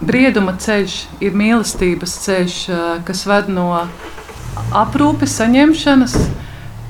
brieduma 0.00 0.56
ceļš 0.60 0.98
ir 1.24 1.36
mīlestības 1.36 2.18
ceļš, 2.24 2.58
kas 3.08 3.24
ved 3.28 3.52
no 3.52 3.70
aprūpes, 4.74 5.36
saņemšanas. 5.42 6.16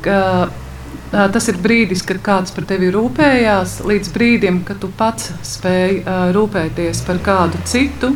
Ka, 0.05 0.21
Tas 1.17 1.47
ir 1.49 1.57
brīdis, 1.63 2.03
kad 2.05 2.19
kāds 2.21 2.51
par 2.53 2.65
tevi 2.67 2.89
rūpējās, 2.93 3.77
līdz 3.87 4.09
brīdim, 4.13 4.57
kad 4.67 4.81
tu 4.83 4.89
pats 4.99 5.31
spēj 5.47 6.01
rūpēties 6.35 7.03
par 7.07 7.21
kādu 7.25 7.61
citu, 7.65 8.11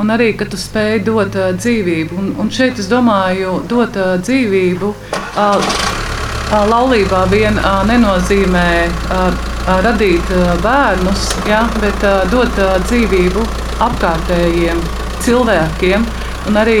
un 0.00 0.14
arī, 0.14 0.30
kad 0.38 0.48
tu 0.52 0.60
spēj 0.60 1.02
dot 1.08 1.34
dzīvību. 1.34 2.16
Un, 2.16 2.30
un 2.40 2.52
šeit 2.54 2.78
es 2.78 2.86
domāju, 2.88 3.58
dot 3.68 3.98
dzīvību 4.22 4.92
laulībā 6.70 7.24
vien 7.34 7.58
nenozīmē 7.90 8.70
radīt 9.84 10.32
bērnus, 10.62 11.28
ja, 11.50 11.64
bet 11.82 12.08
dot 12.30 12.64
dzīvību 12.86 13.46
apkārtējiem 13.90 14.80
cilvēkiem 15.26 16.06
un 16.48 16.62
arī 16.62 16.80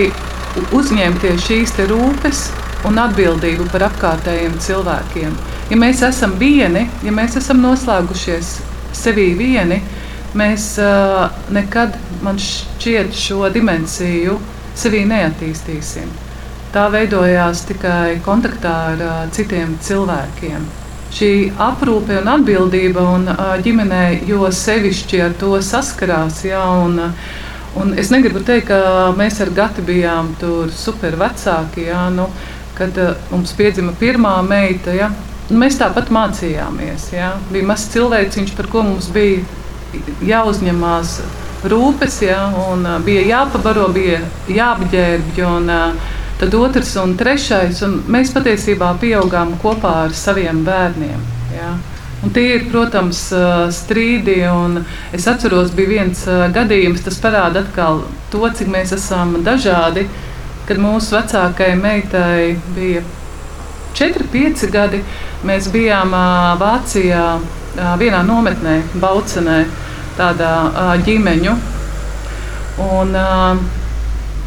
uzņemties 0.74 1.46
šīs 1.46 1.76
rūpes 1.90 2.42
un 2.88 2.98
atbildību 3.00 3.68
par 3.72 3.86
apkārtējiem 3.90 4.56
cilvēkiem. 4.62 5.34
Ja 5.70 5.78
mēs 5.78 6.02
esam 6.06 6.34
vieni, 6.40 6.86
ja 7.04 7.12
mēs 7.14 7.36
esam 7.38 7.60
noslēgušies 7.62 8.56
sevī 8.96 9.30
vieni, 9.38 9.80
mēs 10.34 10.72
uh, 10.82 11.28
nekad, 11.54 11.96
man 12.24 12.40
šķiet, 12.40 13.14
šo 13.14 13.50
dimensiju 13.54 14.38
sevī 14.78 15.04
neattīstīsim. 15.10 16.10
Tā 16.74 16.86
veidojās 16.90 17.64
tikai 17.66 18.20
kontaktā 18.24 18.74
ar 18.92 19.04
uh, 19.04 19.22
citiem 19.34 19.76
cilvēkiem. 19.82 20.66
Šī 21.10 21.30
aprūpe 21.58 22.20
un 22.20 22.30
atbildība 22.30 23.02
un 23.16 23.30
uh, 23.32 23.54
ģimenē, 23.62 24.04
jo 24.30 24.46
sevišķi 24.54 25.22
ar 25.24 25.38
to 25.38 25.56
saskarās, 25.66 26.44
ja, 26.46 26.62
un, 26.84 26.98
uh, 27.10 27.38
Un 27.78 27.92
es 27.98 28.10
negribu 28.10 28.42
teikt, 28.42 28.70
ka 28.70 29.10
mēs 29.18 29.38
ar 29.44 29.52
Gati 29.54 29.84
bijām 29.86 30.32
tur 30.40 30.72
super 30.74 31.14
vecāki. 31.20 31.86
Jā, 31.86 32.08
nu, 32.14 32.26
kad 32.78 32.96
uh, 32.98 33.12
mums 33.30 33.52
piedzima 33.54 33.94
pirmā 34.00 34.34
meita, 34.46 34.94
jā, 34.96 35.10
nu, 35.50 35.58
mēs 35.62 35.78
tāpat 35.78 36.10
mācījāmies. 36.14 37.10
Jā. 37.14 37.34
Bija 37.52 37.68
mazs 37.70 37.90
cilvēciņš, 37.94 38.56
par 38.58 38.70
ko 38.72 38.82
mums 38.88 39.10
bija 39.14 39.44
jāuzņemās 40.26 41.20
rūpes, 41.70 42.22
jā, 42.26 42.40
un 42.72 42.86
uh, 42.88 42.98
bija 43.06 43.22
jāpabaro, 43.28 43.86
bija 43.94 44.18
jāapģērbj. 44.50 45.44
Un, 45.46 45.70
uh, 45.70 46.18
tad 46.40 46.54
otrs 46.56 46.94
un 46.96 47.14
trešais, 47.20 47.82
un 47.84 47.98
mēs 48.08 48.32
patiesībā 48.32 48.94
pieaugām 49.00 49.58
kopā 49.60 49.92
ar 50.06 50.14
saviem 50.16 50.62
bērniem. 50.64 51.24
Jā. 51.52 51.74
Un 52.20 52.32
tie 52.36 52.56
ir, 52.58 52.66
protams, 52.68 53.20
strīdi. 53.72 54.42
Es 55.16 55.24
atceros, 55.30 55.70
bija 55.76 55.94
viens 55.94 56.26
gadījums, 56.52 57.04
tas 57.06 57.16
parāda 57.22 57.62
atkal 57.64 58.02
to, 58.32 58.42
cik 58.44 58.68
mēs 58.68 58.92
esam 58.96 59.38
dažādi. 59.46 60.04
Kad 60.68 60.78
mūsu 60.78 61.16
vecākajai 61.16 61.78
meitai 61.80 62.58
bija 62.76 63.00
4, 63.96 64.28
5 64.34 64.66
gadi, 64.70 65.00
mēs 65.48 65.70
bijām 65.72 66.12
Vācijā 66.60 67.24
vienā 67.98 68.20
nometnē, 68.28 68.76
Baucenē, 69.00 69.64
tādā 70.20 70.52
ģimeņu. 71.06 71.56
Un, 72.84 73.16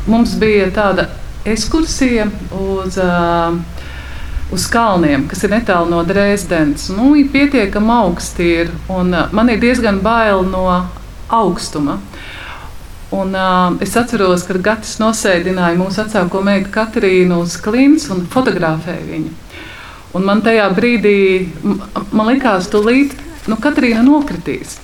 mums 0.08 0.38
bija 0.40 0.70
tāda 0.74 1.10
ekskursija 1.46 2.30
uz 2.56 2.98
uh, 3.02 3.58
uz 4.54 4.68
kalniem, 4.70 5.26
kas 5.30 5.44
ir 5.44 5.54
netālu 5.56 5.90
no 5.90 6.04
Dresdenes. 6.06 6.88
Nu, 6.94 7.12
pietiekami 7.34 7.94
augsti, 7.98 8.50
ir, 8.64 8.74
un 8.94 9.14
uh, 9.14 9.32
man 9.34 9.50
ir 9.50 9.62
diezgan 9.62 10.00
bail 10.06 10.46
no 10.46 10.68
augstuma. 11.34 11.98
Un, 13.14 13.34
uh, 13.38 13.76
es 13.84 13.94
atceros, 13.98 14.46
kad 14.48 14.62
Gatis 14.66 14.98
nosēdināja 15.02 15.78
mūsu 15.78 16.02
vecāko 16.02 16.42
meitu 16.46 16.72
Katrīnu 16.74 17.44
uz 17.44 17.58
klints 17.62 18.08
un 18.14 18.26
fotografēja 18.30 19.06
viņu. 19.10 19.34
Un 20.14 20.26
man 20.30 20.42
tajā 20.46 20.66
brīdī, 20.78 21.18
man 22.14 22.30
likās, 22.30 22.70
tūlīt, 22.74 23.16
nu, 23.50 23.58
Katrīna 23.62 24.06
nokritīs. 24.06 24.78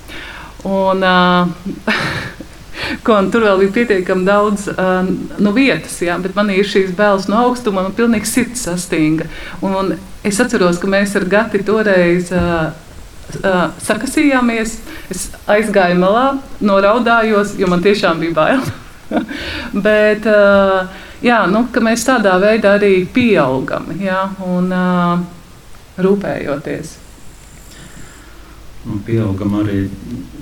Un, 0.66 1.06
uh, 1.06 1.50
ko, 3.06 3.18
tur 3.32 3.46
vēl 3.48 3.64
bija 3.64 3.76
pietiekami 3.80 4.28
daudz 4.28 4.68
uh, 4.72 5.08
nu, 5.40 5.54
vietas, 5.56 5.98
jā, 6.04 6.18
bet 6.22 6.36
man 6.38 6.52
ir 6.54 6.68
šīs 6.68 6.94
bēlas 6.98 7.30
no 7.32 7.40
augstuma, 7.46 7.86
man 7.86 7.96
pilnīgi 7.98 8.30
sirds 8.30 8.66
sastinga. 8.68 9.30
Un, 9.62 9.76
un 9.76 9.96
es 10.26 10.40
atceros, 10.42 10.80
ka 10.82 10.90
mēs 10.92 11.16
ar 11.20 11.28
Gati 11.30 11.62
toreiz 11.66 12.32
uh, 12.36 12.70
uh, 13.40 13.66
sakasījāmies. 13.84 14.78
Es 15.14 15.28
aizgāju 15.50 16.00
malā, 16.02 16.28
noraudājos, 16.64 17.56
jo 17.60 17.70
man 17.72 17.84
tiešām 17.86 18.22
bija 18.24 18.38
bail. 18.38 18.64
bet, 19.88 20.26
uh, 20.30 20.88
jā, 21.26 21.44
nu, 21.52 21.66
mēs 21.86 22.08
tādā 22.08 22.38
veidā 22.42 22.78
arī 22.78 23.04
pieaugam 23.14 23.92
jā, 24.00 24.24
un 24.46 24.74
uh, 24.74 25.22
rūpējoties. 26.00 26.98
Un 28.90 29.02
pieaugam 29.06 29.60
arī 29.60 29.84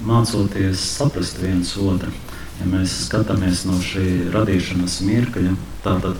mācoties 0.07 0.83
saprast 0.99 1.41
viens 1.41 1.73
otru 1.81 2.13
ja 2.59 2.67
mēs 2.71 2.93
skatāmies 3.07 3.65
no 3.67 3.77
šī 3.83 4.31
radīšanas 4.33 4.99
mirkļa, 5.05 5.53
tātad 5.85 6.17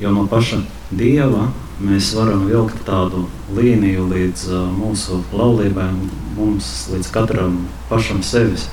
jau 0.00 0.12
no 0.14 0.26
paša 0.30 0.60
dieva 0.90 1.48
mēs 1.80 2.12
varam 2.16 2.44
vilkt 2.48 2.82
tādu 2.84 3.26
līniju 3.56 4.08
līdz 4.10 4.46
uh, 4.52 4.66
mūsu 4.76 5.22
laulībai, 5.32 5.88
mums 6.36 6.88
līdz 6.92 7.12
katram 7.14 7.62
pašam 7.88 8.24
sevis. 8.26 8.68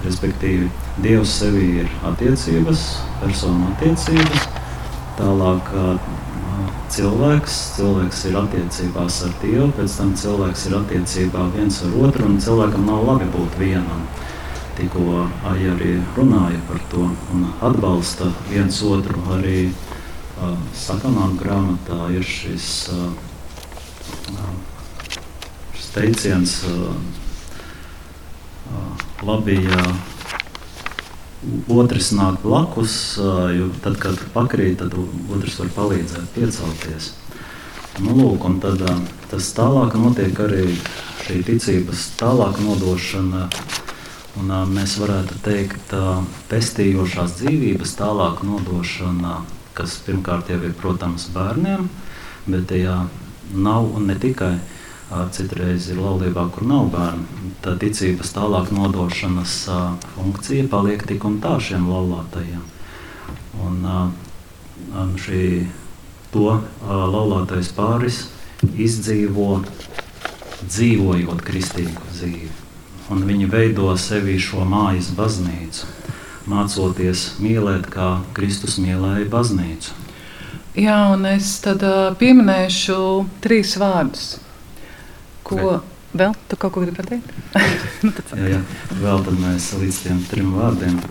Respektīvi, 0.00 0.70
Dievs 1.04 1.34
sevī 1.42 1.82
ir 1.82 1.90
attiecības, 2.08 2.86
personu 3.20 3.68
attiecības, 3.74 4.46
tālāk 5.18 5.68
uh, 5.76 5.98
cilvēks, 6.90 7.58
cilvēks 7.76 8.24
ir 8.30 8.38
attiecībās 8.40 9.20
ar 9.26 9.36
Dievu, 9.44 9.68
pēc 9.76 9.98
tam 10.00 10.14
cilvēks 10.18 10.66
ir 10.70 10.78
attiecībā 10.80 11.44
viens 11.54 11.82
ar 11.84 11.94
otru, 12.06 12.26
un 12.26 12.40
cilvēkam 12.42 12.88
nav 12.88 13.04
labi 13.12 13.28
būt 13.36 13.60
vienam 13.60 14.08
tikko 14.80 15.28
Aija 15.44 15.74
arī 15.74 15.98
runāja 16.16 16.60
par 16.68 16.78
to 16.90 17.04
un 17.34 17.46
atbalsta 17.60 18.30
viens 18.48 18.82
otru. 18.86 19.20
Arī 19.34 19.68
uh, 19.68 20.56
sakamā 20.76 21.28
grāmatā 21.40 22.08
ir 22.16 22.24
šis, 22.24 22.88
uh, 22.94 23.12
šis 25.76 25.90
teiciens, 25.96 26.56
uh, 26.70 26.94
labi, 29.26 29.58
ja 29.66 29.84
otrs 31.72 32.12
nāk 32.16 32.40
blakus, 32.42 32.94
jo 33.56 33.70
tad, 33.84 33.96
kad 34.00 34.20
pakrīt, 34.34 34.78
tad 34.80 34.94
otrs 34.96 35.58
var 35.60 35.70
palīdzēt 35.76 36.34
piecelties. 36.36 37.12
Nu, 38.00 38.14
lūk, 38.16 38.44
un 38.48 38.60
tad, 38.62 38.84
tas 39.32 39.48
tālāk 39.56 39.96
notiek 40.00 40.36
arī 40.40 40.68
šī 41.24 41.42
ticības 41.48 42.06
tālāk 42.20 42.60
nodošana 42.64 43.48
Un, 44.38 44.50
mēs 44.70 44.94
varētu 45.00 45.40
teikt, 45.42 45.90
ka 45.90 46.20
pestījošās 46.50 47.40
dzīvības 47.40 47.96
tālāk 47.98 48.44
nodošana, 48.46 49.40
kas 49.74 49.96
pirmkārt 50.06 50.52
jau 50.52 50.60
ir 50.62 50.76
protams 50.78 51.26
bērniem, 51.34 51.88
bet 52.46 52.68
tajā 52.70 52.94
nav 53.50 53.88
un 53.96 54.06
ne 54.06 54.14
tikai 54.14 54.54
citreiz 55.34 55.88
ir 55.90 55.98
laulībā, 55.98 56.46
kur 56.54 56.66
nav 56.70 56.92
bērnu. 56.94 57.50
Tā 57.64 57.74
ticības 57.82 58.30
tālāk 58.36 58.70
nodošanas 58.74 59.56
funkcija 60.14 60.68
paliek 60.70 61.02
tik 61.10 61.26
un 61.26 61.40
tā 61.42 61.56
šiem 61.58 61.90
laulātajiem. 61.90 62.62
Un, 63.66 63.82
un 64.94 65.12
šī 65.18 65.42
to 66.30 66.54
laulātais 66.86 67.74
pāris 67.74 68.28
izdzīvo 68.62 69.64
dzīvojot 70.62 71.46
kristīgu 71.50 72.10
dzīvi 72.14 72.59
un 73.10 73.24
viņi 73.26 73.48
veido 73.50 73.90
sevi 73.98 74.38
šo 74.40 74.64
mājas 74.68 75.10
baznīcu, 75.16 75.88
mācoties 76.50 77.26
mīlēt, 77.42 77.90
kā 77.92 78.20
Kristus 78.36 78.78
mīlēja 78.82 79.28
baznīcu. 79.30 79.96
Jā, 80.78 80.98
un 81.14 81.26
es 81.26 81.56
tad 81.64 81.82
uh, 81.82 82.12
pieminēšu 82.18 82.98
trīs 83.42 83.74
vārdus, 83.80 84.36
ko 85.46 85.58
Vai. 85.58 85.78
vēl 86.22 86.36
tu 86.46 86.58
kaut 86.60 86.76
ko 86.76 86.84
gribi 86.84 87.02
pateikt? 87.02 87.32
nu, 88.06 88.14
jā, 88.38 88.52
jā, 88.54 88.60
vēl 89.02 89.24
tad 89.26 89.42
mēs 89.42 89.72
līdz 89.82 90.04
tiem 90.06 90.22
trim 90.30 90.54
vārdiem 90.54 91.02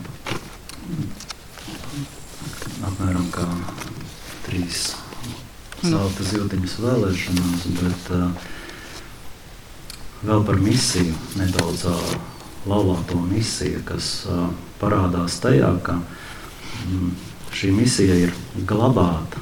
apmēram 2.86 3.28
kā 3.34 3.44
trīs 4.46 4.90
zelta 5.80 6.24
zīltiņas 6.26 6.76
vēlēšanās, 6.84 7.66
bet 7.78 8.10
uh, 8.16 8.48
vēl 10.26 10.44
par 10.46 10.60
misiju, 10.60 11.14
nedaudz 11.40 11.86
uh, 11.88 12.10
laulāto 12.68 13.20
misiju, 13.24 13.82
kas 13.88 14.10
uh, 14.28 14.48
parādās 14.80 15.38
tajā, 15.42 15.70
ka 15.84 15.96
mm, 16.00 17.14
šī 17.56 17.72
misija 17.76 18.18
ir 18.26 18.34
glabāt, 18.68 19.38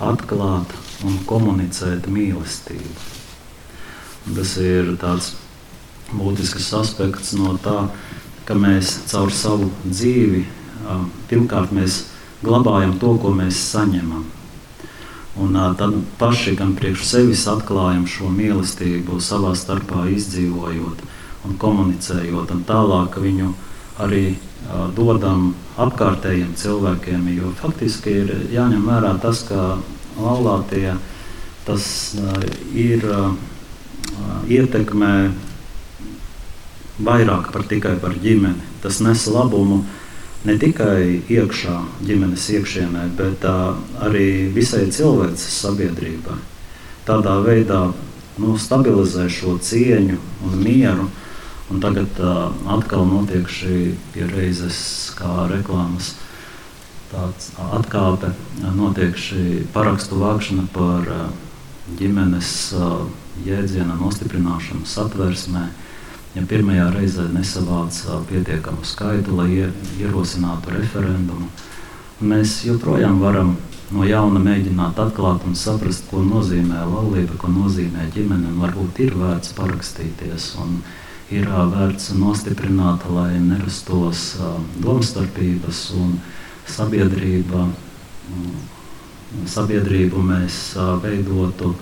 atklāt 0.00 0.72
un 1.06 1.18
komunicēt 1.28 2.08
mīlestību. 2.10 2.94
Un 4.28 4.36
tas 4.36 4.54
ir 4.60 4.94
tāds 5.00 5.34
būtisks 6.12 6.72
aspekts 6.76 7.34
no 7.38 7.56
tā, 7.62 7.84
ka 8.46 8.56
mēs 8.58 8.98
caur 9.10 9.30
savu 9.32 9.70
dzīvi 9.86 10.46
pirmkārt 11.30 11.72
mēs 11.74 12.04
glabājam 12.42 12.96
to, 13.00 13.14
ko 13.20 13.32
mēs 13.34 13.58
saņemam. 13.70 14.24
Un 15.38 15.54
tad 15.78 15.94
paši 16.18 16.56
gan 16.58 16.74
priekš 16.74 17.04
sevis 17.06 17.46
atklājam 17.48 18.06
šo 18.10 18.32
mīlestību, 18.34 19.20
savā 19.22 19.52
starpā 19.54 20.08
izdzīvojot 20.10 21.04
un 21.46 21.58
komunicējot, 21.60 22.50
un 22.50 22.64
tālāk 22.66 23.20
viņu 23.22 23.52
arī 24.02 24.24
dodam 24.96 25.52
apkārtējiem 25.80 26.50
cilvēkiem. 26.58 27.28
Jo 27.36 27.52
faktiski 27.60 28.16
ir 28.24 28.34
jāņem 28.52 28.82
vērā 28.90 29.14
tas, 29.22 29.44
ka 29.46 29.78
laulātie 30.18 30.96
tas 31.64 31.86
ir 32.74 33.06
ietekmē 34.50 35.14
vairāk 37.00 37.52
par 37.54 37.64
tikai 37.70 37.94
par 38.02 38.18
ģimeni. 38.20 38.66
Tas 38.82 39.00
nes 39.04 39.26
labumu 39.30 39.84
ne 40.44 40.56
tikai 40.60 41.20
iekšā, 41.28 41.74
ģimenes 42.06 42.46
iekšienē, 42.56 43.04
bet 43.18 43.44
uh, 43.48 43.76
arī 44.06 44.48
visai 44.54 44.86
cilvēces 44.92 45.58
sabiedrībai. 45.66 46.38
Tādā 47.08 47.36
veidā 47.44 47.90
nu, 48.40 48.54
stabilizē 48.56 49.28
šo 49.32 49.58
cieņu 49.60 50.16
un 50.48 50.62
mieru. 50.64 51.10
Un 51.70 51.82
tagad 51.82 52.16
uh, 52.18 52.48
atkal 52.72 53.04
notiek 53.06 53.46
šī 53.46 53.92
pieredzes, 54.14 54.80
kā 55.18 55.46
reklāmas 55.50 56.14
tāds 57.10 57.52
atkāpe, 57.76 58.32
notiek 58.78 59.14
šī 59.18 59.66
parakstu 59.74 60.18
vākšana 60.22 60.66
par 60.72 61.06
uh, 61.12 61.28
ģimenes 62.00 62.50
uh, 62.78 63.04
jēdziena 63.44 63.98
nostiprināšanu 64.00 64.88
satversmē. 64.88 65.68
Uh, 65.68 65.86
ja 66.34 66.44
pirmajā 66.46 66.86
reizē 66.94 67.26
nesavāca 67.32 68.20
pietiekamu 68.28 68.84
skaitu, 68.86 69.34
lai 69.38 69.48
ierosinātu 69.98 70.76
referendumu, 70.76 71.48
mēs 72.20 72.60
joprojām 72.68 73.18
varam 73.22 73.56
no 73.90 74.06
jauna 74.06 74.38
mēģināt 74.42 74.98
atklāt 75.02 75.44
un 75.48 75.56
saprast, 75.58 76.06
ko 76.10 76.22
nozīmē 76.22 76.84
laulība, 76.86 77.34
ko 77.40 77.50
nozīmē 77.50 78.06
ģimene. 78.14 78.54
Varbūt 78.60 79.02
ir 79.06 79.16
vērts 79.18 79.54
parakstīties 79.58 80.52
un 80.62 80.78
ir 81.34 81.50
vērts 81.50 82.12
nostiprināt, 82.18 83.06
lai 83.10 83.40
nerastos 83.42 84.36
domstarpības 84.82 85.84
un 85.98 86.16
sabiedrība, 86.70 87.66
sabiedrību 89.50 90.22
mēs 90.30 90.62
veidotu 91.02 91.74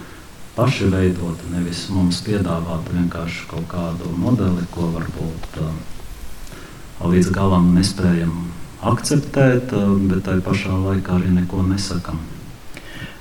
paši 0.58 0.88
veidot, 0.90 1.38
nevis 1.52 1.84
mums 1.94 2.18
piedāvāt 2.26 2.88
vienkārši 2.90 3.46
kaut 3.52 3.68
kādu 3.70 4.10
modeli, 4.18 4.64
ko 4.74 4.88
varbūt 4.96 5.60
līdz 6.98 7.30
galam 7.30 7.70
nespējam 7.76 8.32
akceptēt, 8.82 9.70
bet 10.10 10.24
tai 10.26 10.40
pašā 10.42 10.74
laikā 10.82 11.14
arī 11.18 11.30
neko 11.36 11.62
nesakām. 11.68 12.18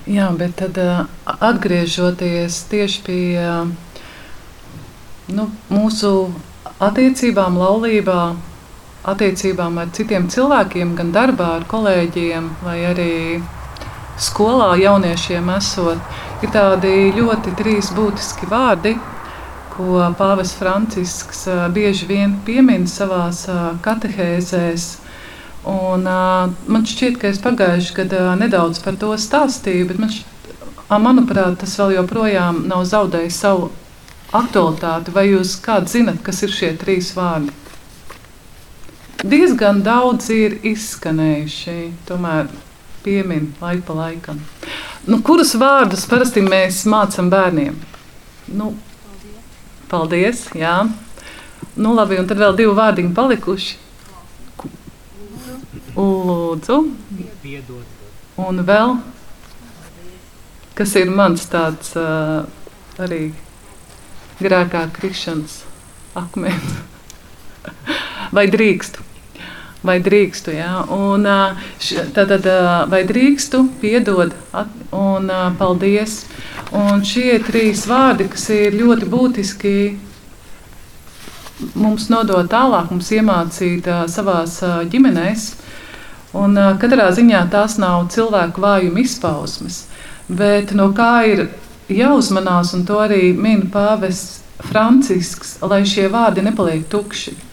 Jā, 0.10 0.32
bet 0.40 0.56
tad 0.58 0.78
atgriežoties 1.26 2.62
tieši 2.72 3.02
pie 3.06 3.46
nu, 5.38 5.50
mūsu 5.70 6.12
attiecībām, 6.80 7.58
laulībā, 7.60 8.22
attiecībām 9.14 9.78
ar 9.84 9.92
citiem 9.94 10.30
cilvēkiem, 10.32 10.96
gan 10.98 11.14
darbā 11.14 11.52
ar 11.60 11.68
kolēģiem, 11.70 12.50
vai 12.64 12.80
arī 12.94 13.14
skolā 14.18 14.74
jauniešiem 14.82 15.50
esot 15.56 16.44
ir 16.44 16.52
tādi 16.54 16.94
ļoti 17.18 17.54
trīs 17.58 17.92
būtiski 17.96 18.50
vārdi, 18.50 18.96
ko 19.76 20.02
Pāvis 20.18 20.56
Francisks 20.58 21.46
bieži 21.74 22.08
vien 22.10 22.38
piemin 22.46 22.88
savā 22.90 23.28
katehēzēs. 23.86 24.88
Un, 25.68 26.06
man 26.08 26.86
šķiet, 26.88 27.18
ka 27.22 27.30
es 27.30 27.42
pagājušajā 27.44 27.98
gadā 27.98 28.36
nedaudz 28.40 28.80
par 28.82 28.96
to 29.00 29.12
stāstīju, 29.20 29.90
bet 29.90 30.00
man 30.02 30.14
šķiet, 30.14 30.38
manuprāt, 31.04 31.60
tas 31.62 31.76
vēl 31.80 31.98
joprojām 31.98 32.64
nav 32.72 32.86
zaudējis 32.88 33.40
savu 33.44 33.70
aktualitāti. 34.38 35.14
Vai 35.14 35.28
jūs 35.30 35.58
kāds 35.64 35.98
zinat, 35.98 36.22
kas 36.24 36.40
ir 36.48 36.54
šie 36.56 36.72
trīs 36.80 37.12
vārdi? 37.18 37.52
Diezgan 39.28 39.82
daudz 39.84 40.30
ir 40.32 40.60
izskanējuši, 40.62 41.78
tomēr 42.08 42.48
piemin 43.04 43.50
laiku 43.62 43.86
pa 43.90 43.98
laikam. 44.02 44.40
Nu, 45.08 45.22
kurus 45.24 45.56
vārdus 45.60 46.06
parasti 46.10 46.44
mēs 46.44 46.84
mācām 46.90 47.32
bērniem? 47.32 47.76
Nu, 48.60 48.74
paldies! 49.92 50.48
Jā. 50.58 50.80
Nu, 51.78 51.94
labi, 51.98 52.18
un 52.20 52.28
tad 52.30 52.42
vēl 52.42 52.58
divi 52.58 52.74
vārdiņi 52.78 53.14
palikuši. 53.18 53.84
Lūdzu, 55.98 56.76
un 58.38 58.60
vēl 58.68 58.92
kas 60.78 60.94
ir 61.00 61.10
mans 61.10 61.48
tāds 61.50 61.96
uh, 61.98 62.46
arī 63.02 63.32
grēkā 64.38 64.84
krišanas 64.94 65.64
akmens. 66.18 66.76
Vai 68.36 68.46
drīkstu? 68.54 69.07
Vai 69.88 69.98
drīkstu. 70.04 70.54
Ja? 70.56 70.82
Un, 70.94 71.28
tad, 72.16 72.34
vai 72.92 73.04
drīkstu, 73.08 73.64
piedod 73.82 74.36
un 74.96 75.32
paldies. 75.60 76.20
Un 76.76 77.04
šie 77.08 77.38
trīs 77.48 77.86
vārdi, 77.88 78.28
kas 78.34 78.50
ir 78.54 78.76
ļoti 78.76 79.08
būtiski 79.12 79.78
mums 81.78 82.10
nodot 82.14 82.50
tālāk, 82.52 82.92
mums 82.92 83.12
iemācīt 83.16 83.88
savā 84.12 84.42
ģimenēs. 84.92 85.48
Un, 86.38 86.60
katrā 86.82 87.08
ziņā 87.16 87.46
tās 87.54 87.78
nav 87.82 88.10
cilvēku 88.14 88.62
vājuma 88.62 89.02
izpausmes, 89.02 89.86
bet 90.28 90.76
no 90.76 90.92
kā 90.94 91.14
ir 91.32 91.48
jāuzmanās, 91.90 92.76
un 92.76 92.84
to 92.86 93.00
arī 93.00 93.32
min 93.34 93.70
Pāvests 93.74 94.44
Francisks, 94.68 95.56
lai 95.64 95.84
šie 95.88 96.10
vārdi 96.12 96.44
nepaliek 96.46 96.84
tukši 96.92 97.47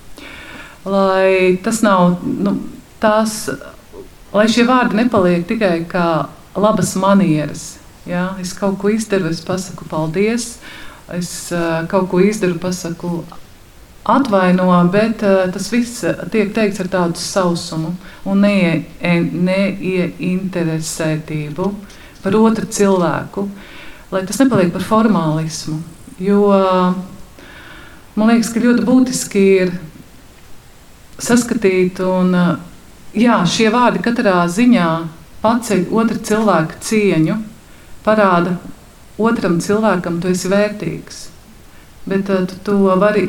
lai 0.84 1.56
tas 1.64 1.80
nav 1.84 2.18
nu, 2.24 2.58
tās, 3.00 3.48
lai 4.34 4.48
šie 4.52 4.64
vārdi 4.68 4.96
nepaliek 5.00 5.46
tikai 5.48 5.84
kā 5.88 6.26
labas 6.56 6.94
manieres. 7.00 7.76
Ja? 8.08 8.36
Es 8.40 8.52
kaut 8.56 8.78
ko 8.80 8.88
izdaru, 8.92 9.28
es 9.32 9.40
pasaku 9.44 9.84
paldies, 9.88 10.58
es 11.14 11.52
uh, 11.52 11.86
kaut 11.90 12.10
ko 12.12 12.20
izdaru, 12.24 12.58
pasaku 12.60 13.24
atvaino, 14.04 14.88
bet 14.92 15.22
uh, 15.24 15.52
tas 15.52 15.72
viss 15.72 16.04
tiek 16.32 16.54
teikts 16.54 16.80
ar 16.84 16.88
tādu 16.92 17.18
sausumu 17.20 17.94
un 18.28 18.40
neie, 18.44 18.84
neieinteresētību 19.00 21.74
par 22.24 22.34
otru 22.36 22.66
cilvēku, 22.68 23.48
lai 24.12 24.22
tas 24.28 24.40
nepaliek 24.40 24.72
par 24.72 24.82
formālismu. 24.84 25.78
Jo 26.22 26.40
man 28.14 28.30
liekas, 28.30 28.52
ka 28.54 28.60
ļoti 28.62 28.84
būtiski 28.86 29.40
ir 29.64 29.72
saskatīt. 31.18 32.00
Un, 32.04 32.34
jā, 33.14 33.40
šie 33.46 33.68
vārdi 33.74 34.02
katrā 34.04 34.42
ziņā 34.50 34.88
paceļ 35.44 35.86
otra 35.92 36.18
cilvēka 36.30 36.80
cieņu, 36.84 37.38
parāda 38.04 38.56
otram 39.20 39.60
cilvēkam, 39.62 40.20
tu 40.20 40.32
esi 40.32 40.50
vērtīgs. 40.50 41.24
Bet 42.08 42.28
uh, 42.32 42.44
tu 42.48 42.58
to 42.66 42.78
vari 43.00 43.28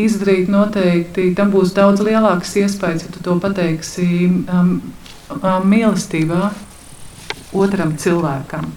izdarīt 0.00 0.48
noteikti. 0.50 1.30
Tam 1.36 1.52
būs 1.52 1.74
daudz 1.76 2.02
lielāks 2.06 2.56
iespējas, 2.62 3.06
ja 3.06 3.14
tu 3.14 3.22
to 3.24 3.36
pateiksi 3.42 4.06
um, 4.26 4.78
um, 5.36 5.66
mīlestībā 5.70 6.50
otram 7.52 7.96
cilvēkam. 8.00 8.70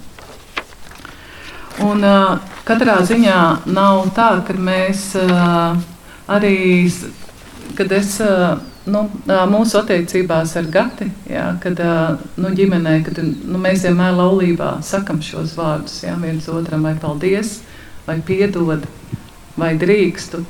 Un, 1.84 2.04
uh, 2.06 2.36
katrā 2.66 3.00
ziņā 3.06 3.38
nav 3.74 4.04
tā, 4.14 4.30
ka 4.46 4.54
mēs 4.54 5.08
uh, 5.18 5.74
arī 6.30 6.86
kad 7.78 7.92
es 7.92 8.16
nu, 8.86 9.04
mūsu 9.50 9.78
attiecībās 9.80 10.54
ar 10.60 10.68
Gati, 10.72 11.08
jā, 11.30 11.46
kad 11.62 11.80
nu, 12.36 12.52
ģimenē, 12.56 12.98
kad 13.06 13.20
nu, 13.22 13.60
mēs 13.60 13.86
vienmēr 13.86 14.16
laulībā 14.18 14.76
sakam 14.84 15.22
šos 15.24 15.56
vārdus 15.58 16.02
jā, 16.04 16.16
viens 16.20 16.48
otram, 16.52 16.84
vai 16.86 16.94
paldies, 17.00 17.58
vai 18.08 18.20
piedod, 18.24 18.86
vai 19.60 19.74
drīkstu. 19.80 20.44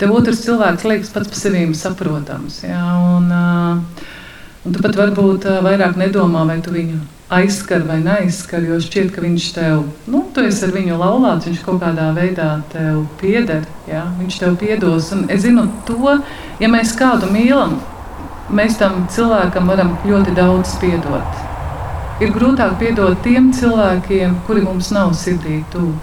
Tev 0.00 0.14
otrs 0.16 0.44
cilvēks 0.46 0.86
liekas 0.88 1.12
pats 1.12 1.28
par 1.28 1.36
sevi 1.36 1.64
saprotams. 1.76 2.62
Jā, 2.64 2.84
un, 3.18 3.32
un 4.64 4.76
tu 4.76 4.84
pat 4.84 4.96
varbūt 4.96 5.50
vairāk 5.66 5.98
nedomā, 6.00 6.46
vai 6.48 6.60
tu 6.64 6.72
viņu 6.72 7.00
aizskar 7.30 7.84
vai 7.86 8.00
neaizskar, 8.02 8.64
jo 8.66 8.78
šķiet, 8.82 9.12
ka 9.14 9.22
viņš 9.22 9.44
tev, 9.54 9.84
nu, 10.10 10.24
tu 10.34 10.42
esi 10.42 10.64
ar 10.66 10.72
viņu 10.74 10.98
laulāts, 10.98 11.46
viņš 11.46 11.60
kaut 11.62 11.78
kādā 11.82 12.08
veidā 12.16 12.48
tev 12.72 13.04
pieder, 13.20 13.62
ja? 13.86 14.08
viņš 14.18 14.38
tev 14.42 14.56
piedos. 14.58 15.12
Un 15.14 15.28
es 15.30 15.44
zinu 15.46 15.68
to, 15.86 16.16
ja 16.60 16.70
mēs 16.72 16.96
kādu 16.98 17.30
mīlam, 17.30 17.78
mēs 18.50 18.80
tam 18.80 19.04
cilvēkam 19.14 19.70
varam 19.70 19.94
ļoti 20.08 20.34
daudz 20.34 20.74
piedot. 20.82 21.46
Ir 22.20 22.34
grūtāk 22.34 22.74
piedot 22.82 23.22
tiem 23.24 23.52
cilvēkiem, 23.56 24.42
kuri 24.48 24.66
mums 24.66 24.90
nav 24.92 25.14
sirdī 25.16 25.62
tuvu. 25.72 25.94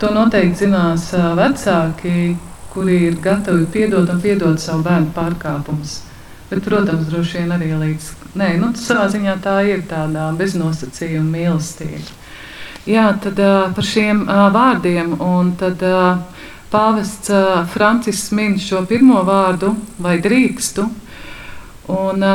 To 0.00 0.14
noteikti 0.14 0.64
zinās 0.64 1.10
vecāki, 1.12 2.36
kuri 2.72 3.02
ir 3.10 3.18
gatavi 3.22 3.66
piedot 3.74 4.08
un 4.08 4.22
piedot 4.22 4.62
savu 4.62 4.86
bērnu 4.86 5.12
pārkāpumus. 5.14 6.00
Bet, 6.52 6.66
protams, 6.66 7.06
droši 7.08 7.38
vien 7.40 7.52
arī 7.54 7.70
līdz. 7.80 8.06
Nē, 8.36 8.48
nu, 8.60 8.66
savā 8.76 9.06
ziņā 9.08 9.38
tā 9.40 9.54
ir 9.64 9.86
tāda 9.88 10.26
beznosacījuma 10.36 11.30
mīlestība. 11.32 12.02
Jā, 12.84 13.06
tad 13.24 13.40
par 13.72 13.86
šiem 13.88 14.26
vārdiem. 14.28 15.14
Tad 15.56 15.84
pāvests 16.68 17.32
Francisks 17.72 18.34
min 18.36 18.58
šo 18.60 18.82
pirmo 18.90 19.22
vārdu, 19.24 19.72
vai 19.96 20.18
drīkstu. 20.20 20.84
Un, 21.96 22.28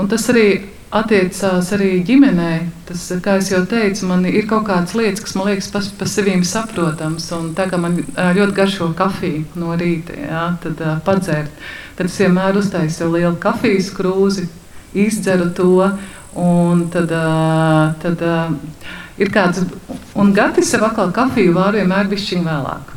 un 0.00 0.08
tas 0.08 0.24
arī 0.32 0.48
attiecās 0.94 1.70
arī 1.74 2.00
ģimenē. 2.06 2.50
Tas, 2.86 3.06
kā 3.22 3.36
jau 3.42 3.62
teicu, 3.68 4.06
man 4.10 4.24
ir 4.28 4.46
kaut 4.50 4.66
kādas 4.68 4.94
lietas, 4.98 5.22
kas 5.24 5.34
man 5.38 5.50
liekas 5.50 5.70
pašai 5.74 5.96
pa 5.98 6.08
sevi 6.10 6.36
saprotamas. 6.46 7.30
Tā 7.56 7.66
kā 7.70 7.80
man 7.80 7.98
ļoti 8.16 8.56
garšo 8.56 8.92
kafiju 8.98 9.44
no 9.58 9.74
rīta, 9.78 10.14
jā, 10.14 10.44
tad 10.62 10.82
uh, 10.84 10.98
padzērt. 11.06 11.64
Tad 11.96 12.10
es 12.10 12.18
vienmēr 12.20 12.58
uztaisu 12.60 13.10
lielu 13.10 13.36
kafijas 13.40 13.90
krūzi, 13.96 14.46
izdzeru 14.94 15.50
to. 15.56 15.90
Un 16.36 16.84
tad, 16.92 17.08
uh, 17.16 17.94
tad 18.02 18.20
uh, 18.20 18.50
ir 19.16 19.30
kāds, 19.32 19.62
un 20.14 20.34
Gatis 20.36 20.68
sev 20.68 20.84
atkal 20.84 21.08
kafiju 21.16 21.54
vāru 21.56 21.80
vienmēr 21.80 22.10
bišķiņ 22.10 22.44
vēlāk. 22.44 22.92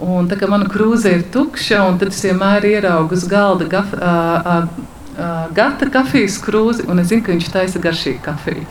Un 0.00 0.28
tā 0.28 0.36
kā 0.40 0.48
mana 0.48 0.68
krūze 0.68 1.12
ir 1.12 1.26
tukša, 1.32 1.82
un 1.88 1.98
tad 2.00 2.12
es 2.12 2.20
vienmēr 2.24 2.64
ieraugu 2.68 3.16
uz 3.16 3.24
galda 3.28 3.66
gaf, 3.68 3.94
uh, 3.96 4.60
uh, 4.60 4.99
uh, 5.16 5.50
gata 5.56 5.90
kafijas 5.92 6.38
krūzi, 6.44 6.86
un 6.90 7.02
es 7.02 7.10
zinu, 7.10 7.24
ka 7.26 7.34
viņš 7.34 7.50
taisa 7.52 7.82
garšīgu 7.82 8.22
kafiju. 8.24 8.64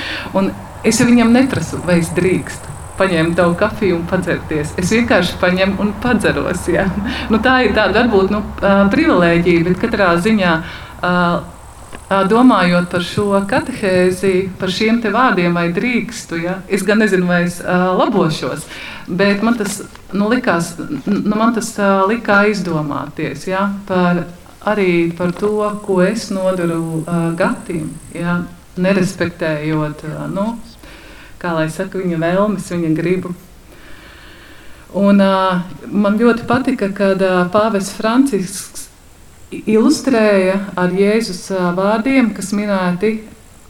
es 0.90 1.00
viņam 1.00 1.32
neprasu, 1.34 1.80
vai 1.86 2.00
es 2.02 2.12
drīkstu 2.16 2.72
paņemt 2.98 3.36
tavu 3.38 3.54
kafiju 3.58 3.96
un 3.98 4.04
padzerties. 4.08 4.74
Es 4.80 4.92
vienkārši 4.92 5.38
paņemu 5.40 5.80
un 5.82 5.94
padzeros. 6.02 6.68
Ja? 6.70 6.86
Nu, 7.32 7.40
tā 7.42 7.62
ir 7.66 7.74
tāda 7.76 8.02
varbūt 8.02 8.32
nu, 8.34 8.42
privilēģija, 8.92 9.64
bet 9.68 9.80
katrā 9.82 10.12
ziņā. 10.22 10.52
Domājot 12.28 12.90
par 12.92 13.04
šo 13.06 13.38
katehēzi, 13.48 14.50
par 14.60 14.72
šiem 14.72 14.98
vārdiem, 15.14 15.54
vai 15.56 15.70
drīkstu, 15.72 16.42
ja? 16.44 16.58
es 16.68 16.84
gan 16.84 17.00
nezinu, 17.00 17.24
vai 17.24 17.46
es 17.46 17.56
uh, 17.62 17.86
labošos, 17.96 18.66
bet 19.08 19.40
man 19.40 19.56
tas, 19.56 19.78
nu, 20.12 20.28
likās, 20.28 20.74
nu, 21.06 21.32
man 21.32 21.54
tas 21.56 21.70
uh, 21.78 22.04
likā 22.10 22.42
izdomāties 22.52 23.46
ja? 23.48 23.70
par 23.88 24.26
arī 24.64 25.12
par 25.16 25.32
to, 25.36 25.54
ko 25.84 26.00
es 26.02 26.28
nodaru 26.30 27.02
uh, 27.02 27.30
Gatim, 27.38 27.90
ja, 28.14 28.42
nerespektējot 28.76 30.04
uh, 30.08 30.26
nu, 30.32 30.52
saka, 31.42 31.98
viņa 31.98 32.20
vēlmes, 32.22 32.70
viņa 32.70 32.92
gribu. 32.96 33.34
Un, 34.94 35.20
uh, 35.24 35.62
man 35.88 36.18
ļoti 36.20 36.46
patika, 36.46 36.90
kad 36.92 37.22
uh, 37.24 37.42
Pāvests 37.50 37.96
Francisks 37.96 38.88
ilustrēja 39.50 40.58
ar 40.76 40.92
Jēzus 40.92 41.46
uh, 41.50 41.70
vārdiem, 41.76 42.30
kas 42.36 42.52
minēti 42.52 43.22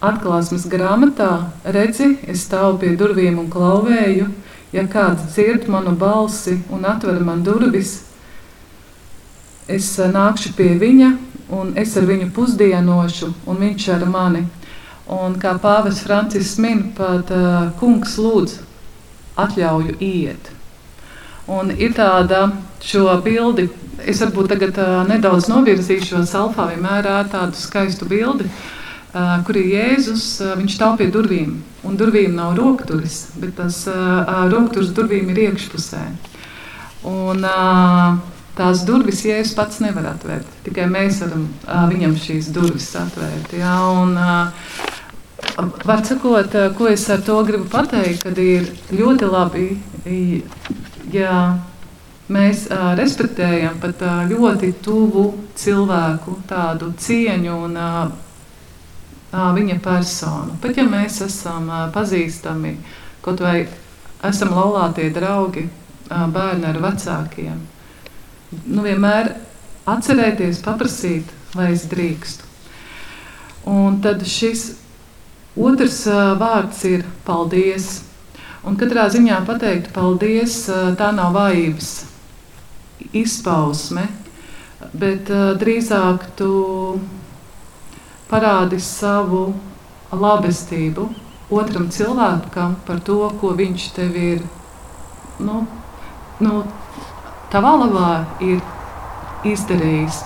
atklāsmes 0.03 0.67
grāmatā. 0.71 1.53
Redzi, 1.65 2.17
es 2.27 2.45
stāvu 2.49 2.81
pie 2.83 2.95
durvīm 2.99 3.39
un 3.39 3.51
klauvēju. 3.51 4.29
Ja 4.73 4.87
kāds 4.89 5.29
dzird 5.35 5.69
manu 5.71 5.93
balsi 6.01 6.57
un 6.73 6.87
atver 6.89 7.21
man 7.21 7.43
durvis, 7.45 8.01
es 9.69 9.99
eh, 9.99 10.11
nākšu 10.11 10.55
pie 10.57 10.73
viņa, 10.81 11.13
un 11.53 11.73
es 11.79 11.95
ar 11.97 12.07
viņu 12.09 12.31
pusdienošu, 12.35 13.33
un 13.47 13.63
viņš 13.63 13.89
ar 13.97 14.07
mani. 14.11 14.47
Un 15.13 15.35
kā 15.41 15.57
Pāvils 15.61 16.01
Francisks 16.07 16.61
min, 16.63 16.87
pat 16.97 17.29
uh, 17.35 17.73
kungs 17.81 18.15
lūdz 18.23 18.55
atļauju 19.43 19.97
iet. 20.01 20.53
Un 21.51 21.73
ir 21.75 21.93
tāda 21.97 22.47
šo 22.81 23.09
bildi, 23.25 23.67
es 24.09 24.23
varbūt 24.23 24.53
tagad 24.55 24.79
uh, 24.81 25.03
nedaudz 25.09 25.51
novirzīšos, 25.51 26.33
alfā 26.39 26.71
vienmēr 26.71 27.11
ar 27.11 27.29
tādu 27.35 27.59
skaistu 27.59 28.07
bildi, 28.09 28.47
uh, 28.47 29.43
kur 29.45 29.59
ir 29.59 29.73
Jēzus, 29.75 30.25
uh, 30.41 30.55
viņš 30.61 30.79
stāv 30.79 30.97
pie 31.03 31.11
durvīm, 31.13 31.59
un 31.85 31.99
durvīm 31.99 32.39
nav 32.39 32.55
rokturis, 32.57 33.25
bet 33.43 33.59
tas 33.59 33.83
uh, 33.91 34.47
rokturis 34.55 34.95
durvīm 34.97 35.35
ir 35.35 35.49
iekšpusē. 35.49 36.07
Un, 37.11 37.43
uh, 37.43 38.32
tās 38.57 38.85
durvis 38.89 39.25
Jēzus 39.25 39.57
pats 39.57 39.81
nevar 39.83 40.11
atvērt. 40.13 40.49
Tikai 40.67 40.87
mēs 40.91 41.23
varam 41.25 41.47
uh, 41.65 41.85
viņam 41.91 42.17
šīs 42.21 42.51
durvis 42.55 42.91
atvērt. 42.99 43.55
Jā, 43.57 43.77
un, 44.03 44.17
uh, 44.17 45.63
var 45.89 46.05
sakot, 46.07 46.57
uh, 46.59 46.71
ko 46.77 46.91
es 46.93 47.09
ar 47.13 47.25
to 47.25 47.39
gribu 47.49 47.69
pateikt, 47.73 48.27
kad 48.27 48.39
ir 48.39 48.69
ļoti 48.93 49.31
labi, 49.33 49.69
ja 51.13 51.39
mēs 52.33 52.67
uh, 52.69 52.93
respektējam 52.99 53.81
pat 53.81 54.05
uh, 54.05 54.21
ļoti 54.29 54.75
tuvu 54.85 55.27
cilvēku 55.59 56.39
tādu 56.49 56.93
cieņu 57.01 57.59
un 57.69 57.81
uh, 57.81 58.01
uh, 59.33 59.51
viņa 59.57 59.81
personu. 59.85 60.59
Pat 60.61 60.77
ja 60.77 60.85
mēs 60.89 61.23
esam 61.25 61.73
uh, 61.73 61.87
pazīstami, 61.95 62.77
kaut 63.25 63.41
vai 63.41 63.63
esam 64.29 64.53
laulātie 64.55 65.09
draugi, 65.15 65.69
uh, 65.69 66.27
bērni 66.33 66.69
ar 66.69 66.83
vecākiem 66.85 67.61
nu, 68.67 68.83
vienmēr 68.85 69.33
atcerēties, 69.89 70.63
paprasīt, 70.65 71.29
vai 71.57 71.73
es 71.75 71.87
drīkstu. 71.91 72.49
Un 73.73 74.01
tad 74.03 74.25
šis 74.27 74.73
otrs 75.59 76.03
uh, 76.11 76.33
vārds 76.41 76.83
ir 76.89 77.05
paldies. 77.27 78.03
Un 78.67 78.79
katrā 78.79 79.09
ziņā 79.11 79.41
pateikt 79.47 79.93
paldies, 79.95 80.65
uh, 80.71 80.93
tā 80.99 81.11
nav 81.15 81.35
vājības 81.37 81.91
izpausme, 83.23 84.07
bet 84.93 85.31
uh, 85.31 85.53
drīzāk 85.59 86.31
tu 86.39 86.53
parādi 88.31 88.79
savu 88.83 89.51
labestību 90.13 91.09
otram 91.53 91.89
cilvēkam 91.93 92.77
par 92.87 93.01
to, 93.05 93.19
ko 93.41 93.53
viņš 93.57 93.89
tev 93.97 94.17
ir 94.17 94.43
nu, 95.43 95.65
nu, 96.41 96.63
tavā 97.53 97.77
labā 97.85 98.11
ir 98.41 98.61
izdarījis. 99.47 100.23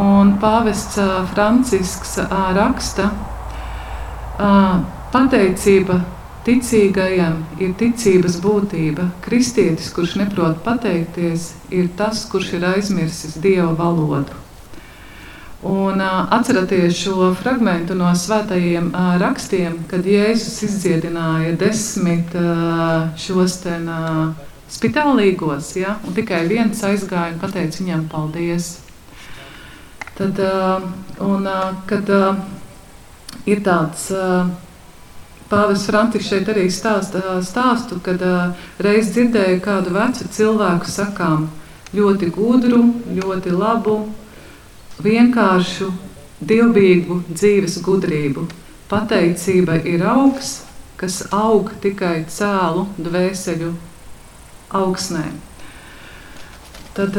Un 0.00 0.34
pāvests 0.42 0.98
Francisks 1.30 2.16
raksta, 2.56 3.10
pateicība 5.14 6.00
ticīgajam 6.44 7.36
ir 7.62 7.74
ticības 7.80 8.38
būtība. 8.44 9.08
Kristietis, 9.24 9.92
kurš 9.94 10.16
neprot 10.20 10.62
pateikties, 10.64 11.52
ir 11.72 11.92
tas, 11.98 12.24
kurš 12.30 12.56
ir 12.58 12.66
aizmirsis 12.74 13.38
dieva 13.40 13.72
valodu. 13.78 14.42
Un, 15.64 16.02
atcerieties 16.04 16.98
šo 16.98 17.30
fragment 17.40 17.88
no 17.96 18.10
svētajiem 18.12 18.90
rakstiem, 19.22 19.78
kad 19.88 20.04
Jēzus 20.04 20.58
izdziedināja 20.66 21.54
desmit 21.56 22.34
šos 23.16 23.56
ten, 23.62 23.88
spitālīgos, 24.70 25.74
ja, 25.78 25.98
un 26.06 26.16
tikai 26.16 26.44
viens 26.48 26.80
aizgāja 26.86 27.34
un 27.34 27.40
pateica 27.42 27.82
viņam 27.82 28.06
paldies. 28.12 28.78
Tad, 30.14 30.38
un, 31.18 31.48
kad 31.90 32.10
ir 33.50 33.62
tāds 33.66 34.06
Pāvils 35.50 35.84
Francisks 35.88 36.30
šeit 36.30 36.48
arī 36.48 36.68
stāst, 36.72 37.16
stāstu, 37.44 37.98
kad 38.02 38.22
reiz 38.82 39.10
dzirdēju 39.12 39.60
kādu 39.62 39.92
vecu 39.94 40.28
cilvēku 40.32 40.88
sakām 40.90 41.48
ļoti 41.94 42.30
gudru, 42.34 42.80
ļoti 43.18 43.52
labu, 43.54 43.98
vienkāršu, 45.04 45.90
dievbijīgu 46.44 47.20
dzīves 47.28 47.80
gudrību. 47.84 48.46
Pateicība 48.90 49.78
ir 49.88 50.04
augs, 50.06 50.60
kas 51.00 51.22
aug 51.34 51.70
tikai 51.82 52.24
cēlu 52.30 52.86
dvēseļu 52.98 53.72
augsnē. 54.74 55.26
Tad, 56.94 57.16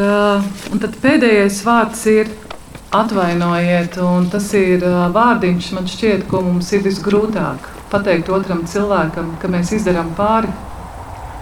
tad 0.81 0.99
pēdējais 1.03 1.61
vārds 1.67 2.05
ir 2.07 2.29
atvainojiet, 2.95 3.97
un 4.03 4.29
tas 4.31 4.47
ir 4.55 4.85
vārdiņš, 5.15 5.71
man 5.75 5.89
šķiet, 5.91 6.29
ko 6.31 6.45
mums 6.45 6.71
ir 6.75 6.85
visgrūtāk 6.85 7.75
pateikt 7.91 8.29
otram 8.33 8.63
cilvēkam, 8.67 9.35
ka 9.39 9.49
mēs 9.51 9.71
izdarām 9.77 10.11
pāri, 10.17 10.49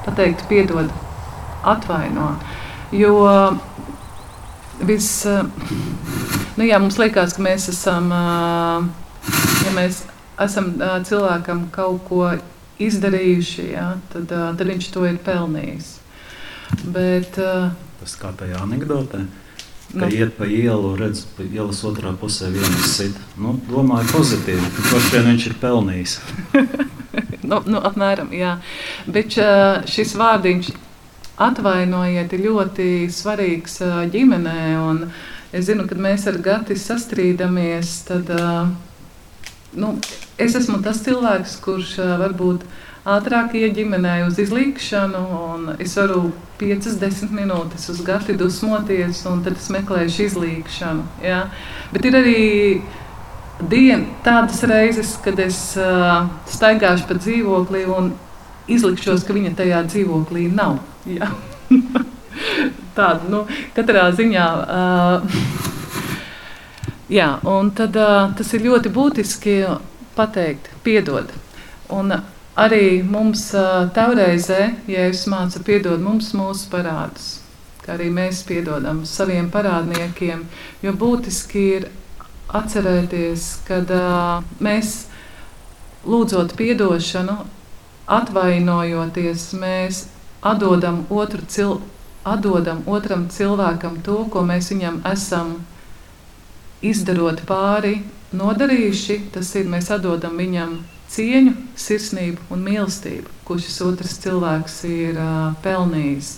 pateikt, 0.06 0.45
piedod, 0.49 0.91
atvaino. 1.65 2.34
Jo 2.93 3.13
vis, 4.84 5.10
nu 6.58 6.67
jā, 6.67 6.80
mums 6.84 6.99
liekas, 7.02 7.36
ka 7.38 7.45
mēs 7.45 7.69
esam, 7.73 8.12
ja 8.13 9.73
mēs 9.78 10.04
esam 10.43 10.73
cilvēkam 11.08 11.67
kaut 11.73 12.04
ko 12.10 12.23
izdarījuši, 12.84 13.67
jā, 13.73 13.89
tad, 14.13 14.30
tad 14.30 14.65
viņš 14.67 14.93
to 14.93 15.08
ir 15.10 15.19
pelnījis. 15.26 16.02
Bet, 16.82 17.38
uh, 17.42 17.71
Tas 18.02 18.17
kā 18.19 18.34
tajā 18.36 18.60
anekdotē. 18.63 19.24
Ka 19.94 20.08
nu, 20.08 20.10
iet 20.10 20.34
pa 20.36 20.48
ielu, 20.50 20.96
redz, 20.98 21.21
pa 21.36 21.46
ielas 21.46 21.84
otrā 21.86 22.12
pusē 22.17 22.50
viens 22.52 22.88
sit. 22.90 23.17
Nu, 23.38 23.54
domāju, 23.69 24.10
pozitīvi. 24.10 24.71
Kurš 24.90 25.12
vien 25.13 25.30
viņš 25.30 25.46
ir 25.52 25.58
pelnījis? 25.62 26.15
nu, 27.50 27.60
nu, 27.69 27.78
apmēram, 27.78 28.34
jā. 28.34 28.56
Bet 29.06 29.38
uh, 29.38 29.84
šis 29.90 30.15
vārdiņš 30.19 30.71
atvainojiet 31.44 32.34
ir 32.34 32.46
ļoti 32.48 32.88
svarīgs 33.13 33.80
uh, 33.86 34.00
ģimenē. 34.13 34.58
Un 34.82 35.06
es 35.54 35.69
zinu, 35.69 35.86
kad 35.90 36.02
mēs 36.02 36.26
ar 36.32 36.42
Gati 36.42 36.80
sastrīdamies, 36.80 38.00
tad 38.10 38.34
nu, 39.78 39.94
es 40.42 40.58
esmu 40.58 40.80
tas 40.86 41.02
cilvēks, 41.06 41.60
kurš 41.63 42.00
varbūt 42.21 42.65
ātrāk 43.04 43.56
iet 43.60 43.75
ģimenē 43.75 44.21
uz 44.27 44.37
izlīkšanu, 44.39 45.21
un 45.51 45.71
es 45.83 45.95
varu 45.99 46.31
5-10 46.62 47.33
minūtes 47.35 47.89
uz 47.91 48.01
gati 48.06 48.35
dusmoties, 48.39 49.25
un 49.27 49.43
tad 49.43 49.60
es 49.60 49.69
meklēšu 49.73 50.27
izlīkšanu. 50.29 51.04
Ja? 51.25 51.45
Bet 51.91 52.08
ir 52.08 52.15
arī 52.19 52.43
dien, 53.60 54.08
tādas 54.23 54.63
reizes, 54.69 55.17
kad 55.23 55.39
es 55.43 55.60
uh, 55.79 56.29
staigāšu 56.49 57.10
pa 57.10 57.19
dzīvokli 57.19 57.83
un 57.91 58.13
izlikšos, 58.71 59.25
ka 59.27 59.35
viņa 59.35 59.56
tajā 59.60 59.83
dzīvoklī 59.91 60.47
nav. 60.56 60.79
Jā. 61.10 61.27
Tāda, 62.97 63.27
nu, 63.27 63.43
katrā 63.75 64.08
ziņā. 64.15 64.47
Uh, 64.63 65.19
jā, 67.12 67.33
un 67.49 67.73
tad, 67.75 67.99
uh, 67.99 68.31
tas 68.37 68.54
ir 68.56 68.63
ļoti 68.69 68.93
būtiski 68.95 69.58
pateikt, 70.15 70.71
piedod. 70.85 71.27
Un 71.93 72.15
arī 72.56 73.01
mums 73.06 73.49
teoreizē, 73.95 74.62
ja 74.87 75.08
es 75.10 75.25
mācu 75.31 75.63
piedod 75.65 76.01
mums 76.04 76.33
mūsu 76.37 76.69
parādus, 76.73 77.39
kā 77.85 77.95
arī 77.97 78.12
mēs 78.13 78.43
piedodam 78.47 79.04
saviem 79.10 79.49
parādniekiem, 79.54 80.45
jo 80.83 80.93
būtiski 80.93 81.65
ir 81.79 81.89
atcerēties, 82.54 83.47
ka 83.67 83.81
uh, 83.81 84.45
mēs 84.62 85.08
lūdzot 86.06 86.54
atdošanu, 86.54 87.37
atvainojoties, 88.08 89.54
mēs 89.58 90.08
atdodam, 90.43 91.06
otru 91.10 91.41
cil, 91.47 91.77
atdodam 92.23 92.83
otram 92.85 93.27
cilvēkam 93.31 94.01
to, 94.04 94.25
ko 94.29 94.43
mēs 94.43 94.69
viņam 94.71 95.01
esam 95.10 95.56
izdarot 96.83 97.45
pāri, 97.47 98.01
nodarījuši. 98.35 99.19
Tas 99.33 99.54
ir, 99.56 99.69
mēs 99.71 99.89
atdodam 99.91 100.35
viņam 100.37 100.81
cieņu, 101.14 101.54
sirsnību 101.78 102.54
un 102.54 102.64
mīlestību, 102.66 103.30
ko 103.48 103.58
šis 103.62 103.82
otrs 103.86 104.18
cilvēks 104.24 104.80
ir 104.90 105.20
uh, 105.20 105.52
pelnījis. 105.64 106.38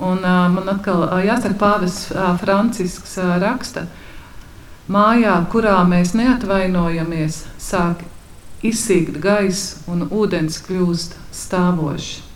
Un, 0.00 0.22
uh, 0.24 0.46
man 0.52 0.70
atkal 0.72 1.04
uh, 1.04 1.18
jāsaka, 1.24 1.58
Pāvis 1.60 2.06
uh, 2.14 2.32
Francisks 2.40 3.18
uh, 3.20 3.36
raksta, 3.42 3.86
Mājā, 4.90 5.36
kurā 5.52 5.76
mēs 5.86 6.16
neatvainojamies, 6.18 7.44
sāk 7.62 8.00
izsīkt 8.66 9.20
gaisa 9.22 9.84
un 9.92 10.08
ūdens 10.08 10.56
kļūst 10.64 11.14
stāvošs. 11.36 12.26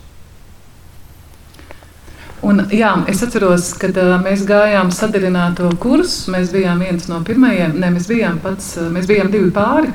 Un, 2.45 2.61
jā, 2.69 2.91
es 3.09 3.23
atceros, 3.25 3.71
kad 3.81 3.97
uh, 3.97 4.15
mēs 4.21 4.45
gājām 4.45 4.91
sadarināto 4.93 5.71
kursu. 5.81 6.29
Mēs 6.35 6.51
bijām 6.53 6.83
viens 6.85 7.09
no 7.09 7.23
pirmajiem, 7.25 7.73
ne, 7.81 7.89
mēs 7.95 8.05
bijām 8.11 8.37
pats, 8.43 8.75
mēs 8.93 9.09
bijām 9.09 9.31
divi 9.33 9.49
pāri, 9.55 9.89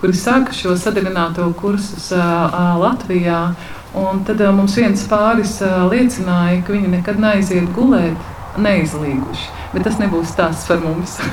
kuri 0.00 0.16
sāka 0.16 0.54
šo 0.56 0.72
sadarināto 0.80 1.44
kursu 1.60 2.16
uh, 2.16 2.78
Latvijā. 2.80 3.54
Un 4.00 4.22
tad 4.24 4.38
mums 4.54 4.76
viens 4.78 5.02
pāris 5.10 5.58
liecināja, 5.90 6.62
ka 6.62 6.72
viņi 6.72 6.88
nekad 6.92 7.18
neaiziet 7.20 7.66
gulēt 7.74 8.14
neizlīguši. 8.58 9.48
Bet 9.74 9.82
tas 9.86 9.98
nebūs 9.98 10.30
stāsts 10.30 10.66
par 10.70 10.78
mums. 10.82 11.18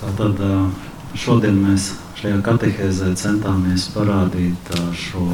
Tātad 0.00 0.36
šodien 1.16 1.56
mēs 1.64 1.90
šajā 2.20 2.38
katehēzē 2.44 3.08
centāmies 3.18 3.88
parādīt 3.92 4.70
šo 4.96 5.24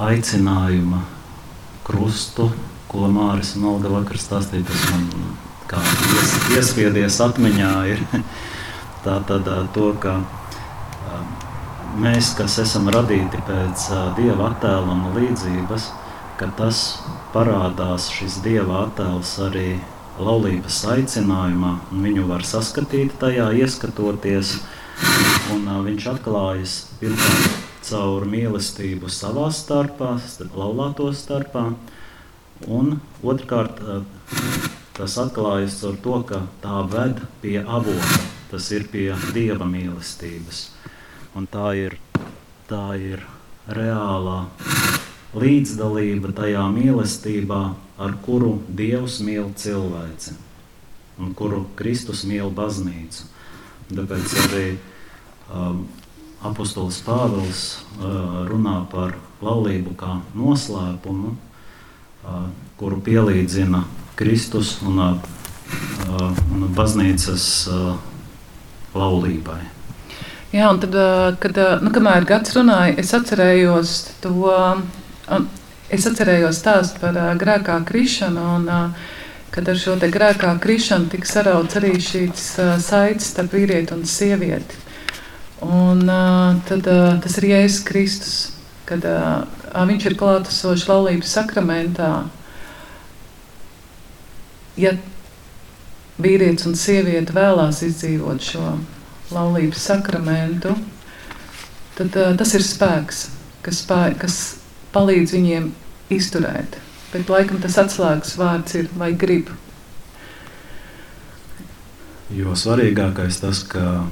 aicinājumu 0.00 1.00
krustu, 1.86 2.50
ko 2.90 3.08
Māris 3.12 3.54
un 3.56 3.68
Olga 3.74 3.88
vakar 3.92 4.18
stāstīja. 4.20 4.66
Tas 4.68 4.82
man 4.90 5.04
kā 5.70 5.80
ies, 6.16 6.34
iesviedies 6.56 7.20
atmiņā 7.22 7.72
ir 7.94 8.04
tātad 9.06 9.48
to, 9.74 9.92
ka 10.02 10.18
mēs, 12.00 12.34
kas 12.38 12.58
esam 12.62 12.90
radīti 12.92 13.40
pēc 13.46 13.88
Dieva 14.18 14.50
attēla 14.50 14.96
un 14.96 15.08
līdzības, 15.16 15.90
ka 16.40 16.48
tas 16.56 16.82
parādās 17.34 18.08
šis 18.14 18.40
dieva 18.44 18.86
attēls 18.86 19.34
arī 19.44 19.74
laulības 20.20 20.78
aicinājumā, 20.94 21.72
un 21.92 22.06
viņu 22.06 22.26
var 22.30 22.44
saskatīt 22.48 23.16
tajā, 23.20 23.50
ieskatoties. 23.60 24.58
Un, 25.52 25.64
viņš 25.84 26.06
atklājas 26.14 26.74
pirmkārt 27.00 27.68
caur 27.84 28.26
mīlestību 28.28 29.08
savā 29.12 29.48
starpā, 29.52 30.14
laulāto 30.52 31.08
starpā, 31.16 31.70
un 32.68 32.98
otrkārt 33.24 33.80
tas 35.00 35.16
atklājas 35.16 35.78
ar 35.88 35.94
to, 36.04 36.18
ka 36.28 36.42
tā 36.60 36.82
ved 36.92 37.22
pie 37.40 37.56
avota, 37.62 38.18
tas 38.50 38.66
ir 38.76 38.84
pie 38.92 39.08
dieva 39.32 39.64
mīlestības. 39.64 40.66
Un 41.38 41.46
tā 41.48 41.70
ir, 41.78 41.94
tā 42.68 42.84
ir 43.00 43.22
reālā 43.70 44.42
līdzdalība 45.40 46.34
tajā 46.36 46.66
mīlestībā, 46.74 47.60
ar 48.00 48.16
kuru 48.26 48.58
Dievs 48.68 49.20
mīl 49.24 49.54
cilvēci 49.56 50.36
un 51.20 51.32
kuru 51.36 51.62
Kristus 51.78 52.26
mīl 52.28 52.52
baznīcu. 52.52 53.24
Tāpēc 53.92 54.34
arī 54.44 54.66
um, 55.52 55.86
apustulis 56.44 57.00
Pāvils 57.06 57.62
uh, 57.96 58.44
runā 58.48 58.82
par 58.92 59.16
laulību 59.40 59.96
kā 60.00 60.18
noslēpumu, 60.36 61.32
uh, 61.32 62.44
kuru 62.80 63.00
pielīdzina 63.04 63.84
Kristus 64.20 64.76
un, 64.86 65.00
un 65.00 66.70
baznīcas 66.76 67.44
laulībai. 68.94 69.60
Jā, 70.50 70.68
un 70.68 70.80
tad, 70.82 70.96
kad, 71.42 71.58
nu, 71.80 71.92
kamēr 71.94 72.26
gads 72.28 72.56
runāja, 72.56 72.96
es 73.00 73.14
atcerējos 73.16 73.96
to 74.20 74.50
Es 75.90 76.04
atcerējos 76.06 76.60
stāstu 76.60 77.00
par 77.02 77.16
grēkā 77.38 77.74
krišanu, 77.82 78.42
un 78.60 78.92
kad 79.50 79.68
ar 79.72 79.78
šo 79.78 79.96
grēkā 79.98 80.52
krišanu 80.62 81.10
tika 81.10 81.26
sarauts 81.26 81.78
arī 81.80 81.96
šīs 81.98 82.44
saites 82.84 83.32
starp 83.32 83.56
vīrieti 83.58 83.96
un 83.96 84.04
sievieti. 84.06 84.78
Un, 85.66 86.04
tad, 86.68 86.86
tas 87.24 87.34
ir 87.40 87.48
Jēzus 87.50 87.82
Kristus, 87.88 88.36
kad 88.86 89.02
viņš 89.74 90.06
ir 90.06 90.16
klātesošs 90.20 90.86
laulības 90.92 91.34
sakramentā. 91.40 92.12
Ja 94.78 94.94
vīrietis 96.20 96.68
un 96.68 96.76
sieviete 96.78 97.34
vēlās 97.34 97.82
izdzīvot 97.86 98.44
šo 98.44 98.64
laulības 99.34 99.86
sakramentu, 99.90 100.74
tad 101.98 102.16
uh, 102.18 102.34
tas 102.38 102.54
ir 102.58 102.64
spēks, 102.66 103.24
kas, 103.64 103.82
spēj, 103.84 104.14
kas 104.20 104.38
palīdz 104.94 105.34
viņiem 105.36 105.72
izturēt. 106.12 106.78
Bet 107.10 107.30
laikam 107.30 107.58
tas 107.62 107.78
atslēgas 107.80 108.36
vārds 108.38 108.76
ir 108.78 108.90
vai 108.98 109.12
grib. 109.18 109.50
Jo 112.30 112.54
svarīgākais 112.54 113.40
tas, 113.42 113.64
ka 113.66 114.04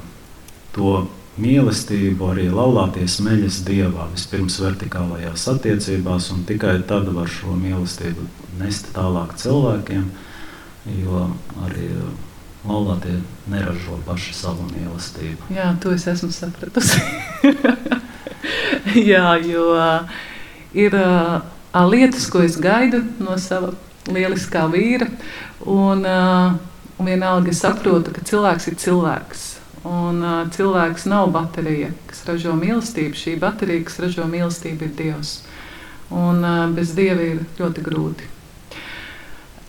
to 0.75 1.05
mīlestību 1.39 2.31
arī 2.33 2.49
laulāties 2.51 3.19
meļas 3.23 3.61
dievā, 3.67 4.09
vispirms 4.11 4.57
vertikālajās 4.59 5.45
attiecībās, 5.53 6.27
un 6.35 6.43
tikai 6.49 6.81
tad 6.89 7.07
var 7.15 7.31
šo 7.31 7.55
mīlestību 7.55 8.27
nest 8.59 8.91
tālāk 8.95 9.37
cilvēkiem, 9.39 10.09
jo 11.01 11.27
arī 11.65 11.89
laulātie 12.67 13.19
neražo 13.49 13.99
paši 14.05 14.33
savu 14.35 14.65
mīlestību. 14.73 15.49
Jā, 15.55 15.71
to 15.81 15.93
es 15.95 16.07
esmu 16.09 16.31
sapratusi. 16.33 16.99
Jā, 19.11 19.35
jo 19.43 19.69
uh, 19.75 20.09
ir 20.73 20.95
uh, 20.97 21.39
lietas, 21.89 22.27
ko 22.31 22.43
es 22.45 22.57
gaidu 22.59 23.03
no 23.23 23.37
sava 23.41 23.73
lieliskā 24.09 24.65
vīra. 24.71 25.07
Un, 25.67 26.03
uh, 26.07 26.57
un 26.99 27.09
vienalga 27.09 27.53
es 27.53 27.61
saprotu, 27.63 28.13
ka 28.15 28.25
cilvēks 28.25 28.69
ir 28.71 28.79
cilvēks. 28.81 29.45
Un 29.87 30.23
uh, 30.23 30.41
cilvēks 30.51 31.07
nav 31.11 31.29
baterija, 31.35 31.93
kas 32.09 32.25
ražo 32.27 32.55
mīlestību. 32.59 33.15
Šī 33.15 33.37
baterija, 33.39 33.85
kas 33.87 34.01
ražo 34.03 34.27
mīlestību, 34.29 34.89
ir 34.89 34.97
Dievs. 34.97 35.37
Un 36.09 36.43
uh, 36.43 36.65
bez 36.75 36.95
Dieva 36.97 37.23
ir 37.35 37.45
ļoti 37.59 37.85
grūti. 37.85 38.33